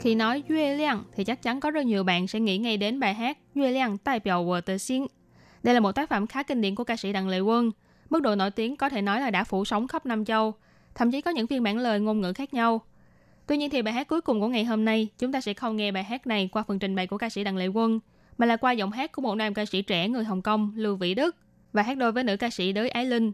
[0.00, 3.00] Khi nói Yue Liang thì chắc chắn có rất nhiều bạn sẽ nghĩ ngay đến
[3.00, 5.06] bài hát Yue Liang đại biểu của tờ xin.
[5.62, 7.70] Đây là một tác phẩm khá kinh điển của ca sĩ Đặng Lệ Quân.
[8.09, 10.53] Mức độ nổi tiếng có thể nói là đã phủ sóng khắp Nam Châu,
[10.95, 12.81] thậm chí có những phiên bản lời ngôn ngữ khác nhau.
[13.47, 15.75] Tuy nhiên thì bài hát cuối cùng của ngày hôm nay, chúng ta sẽ không
[15.75, 17.99] nghe bài hát này qua phần trình bày của ca sĩ Đặng Lệ Quân,
[18.37, 20.95] mà là qua giọng hát của một nam ca sĩ trẻ người Hồng Kông Lưu
[20.95, 21.35] Vĩ Đức
[21.73, 23.31] và hát đôi với nữ ca sĩ Đới Ái Linh.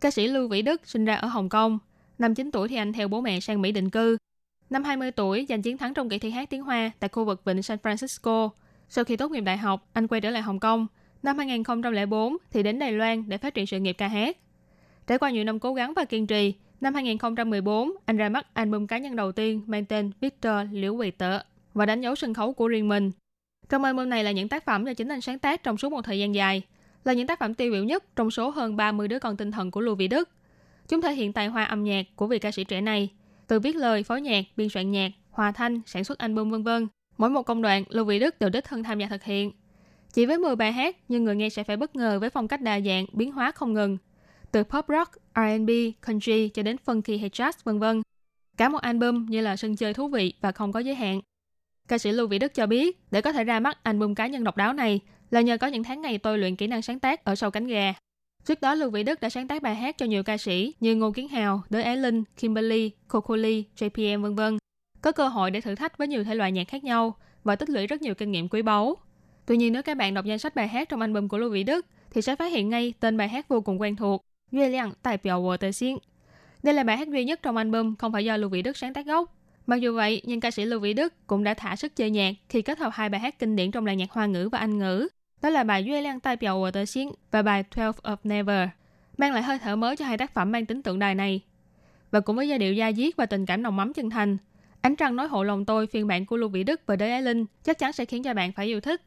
[0.00, 1.78] Ca sĩ Lưu Vĩ Đức sinh ra ở Hồng Kông.
[2.18, 4.16] Năm 9 tuổi thì anh theo bố mẹ sang Mỹ định cư.
[4.70, 7.44] Năm 20 tuổi giành chiến thắng trong kỳ thi hát tiếng Hoa tại khu vực
[7.44, 8.48] vịnh San Francisco.
[8.88, 10.86] Sau khi tốt nghiệp đại học, anh quay trở lại Hồng Kông.
[11.22, 14.36] Năm 2004 thì đến Đài Loan để phát triển sự nghiệp ca hát.
[15.06, 18.86] Trải qua nhiều năm cố gắng và kiên trì, năm 2014 anh ra mắt album
[18.86, 21.42] cá nhân đầu tiên mang tên Victor Liễu Quỳ Tợ
[21.74, 23.10] và đánh dấu sân khấu của riêng mình.
[23.68, 26.02] Trong album này là những tác phẩm do chính anh sáng tác trong suốt một
[26.02, 26.62] thời gian dài,
[27.04, 29.70] là những tác phẩm tiêu biểu nhất trong số hơn 30 đứa con tinh thần
[29.70, 30.28] của Lưu Vĩ Đức.
[30.88, 33.08] Chúng thể hiện tài hoa âm nhạc của vị ca sĩ trẻ này,
[33.46, 36.88] từ viết lời, phối nhạc, biên soạn nhạc, hòa thanh, sản xuất album vân vân.
[37.18, 39.52] Mỗi một công đoạn, Lưu Vĩ Đức đều đích thân tham gia thực hiện.
[40.18, 42.60] Chỉ với 10 bài hát, nhưng người nghe sẽ phải bất ngờ với phong cách
[42.60, 43.98] đa dạng, biến hóa không ngừng.
[44.52, 45.70] Từ pop rock, R&B,
[46.06, 48.02] country cho đến funky hay jazz vân vân.
[48.56, 51.20] Cả một album như là sân chơi thú vị và không có giới hạn.
[51.88, 54.44] Ca sĩ Lưu Vĩ Đức cho biết, để có thể ra mắt album cá nhân
[54.44, 55.00] độc đáo này
[55.30, 57.66] là nhờ có những tháng ngày tôi luyện kỹ năng sáng tác ở sau cánh
[57.66, 57.94] gà.
[58.44, 60.94] Trước đó, Lưu Vĩ Đức đã sáng tác bài hát cho nhiều ca sĩ như
[60.96, 64.58] Ngô Kiến Hào, Đới Ái Linh, Kimberly, Coco Lee, JPM vân vân.
[65.02, 67.70] Có cơ hội để thử thách với nhiều thể loại nhạc khác nhau và tích
[67.70, 68.96] lũy rất nhiều kinh nghiệm quý báu.
[69.48, 71.62] Tuy nhiên nếu các bạn đọc danh sách bài hát trong album của Lưu Vĩ
[71.62, 74.22] Đức thì sẽ phát hiện ngay tên bài hát vô cùng quen thuộc,
[74.52, 75.96] Yue Liang tài biểu Wo Tờ Xiên.
[76.62, 78.94] Đây là bài hát duy nhất trong album không phải do Lưu Vĩ Đức sáng
[78.94, 79.36] tác gốc.
[79.66, 82.34] Mặc dù vậy, nhưng ca sĩ Lưu Vĩ Đức cũng đã thả sức chơi nhạc
[82.48, 84.78] khi kết hợp hai bài hát kinh điển trong làng nhạc Hoa ngữ và Anh
[84.78, 85.08] ngữ.
[85.42, 88.68] Đó là bài Duy Lan tài Biểu Wo Tờ Xiên và bài Twelve of Never,
[89.18, 91.40] mang lại hơi thở mới cho hai tác phẩm mang tính tượng đài này.
[92.10, 94.36] Và cũng với giai điệu da diết và tình cảm nồng mắm chân thành,
[94.80, 97.22] Ánh trăng nói hộ lòng tôi phiên bản của Lưu Vĩ Đức và Đới Ái
[97.22, 99.02] Linh chắc chắn sẽ khiến cho bạn phải yêu thích.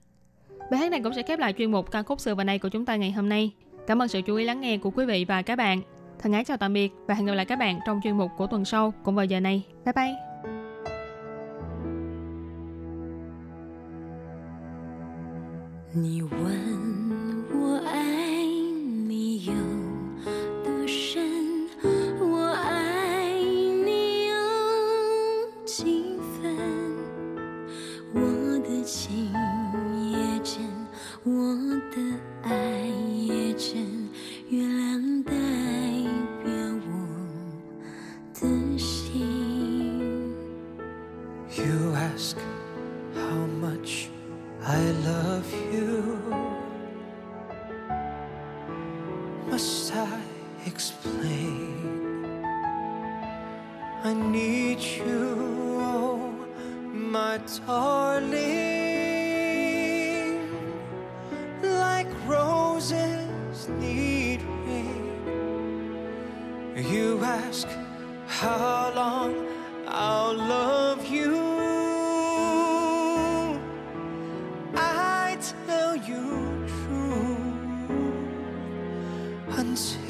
[0.70, 2.68] Bài hát này cũng sẽ khép lại chuyên mục ca khúc xưa và nay của
[2.68, 3.52] chúng ta ngày hôm nay.
[3.86, 5.82] Cảm ơn sự chú ý lắng nghe của quý vị và các bạn.
[6.18, 8.46] Thân ái chào tạm biệt và hẹn gặp lại các bạn trong chuyên mục của
[8.46, 9.62] tuần sau cũng vào giờ này.
[9.84, 10.14] Bye bye!
[15.98, 18.09] 你问我爱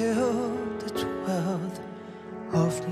[0.01, 1.79] Until the twelfth
[2.53, 2.90] of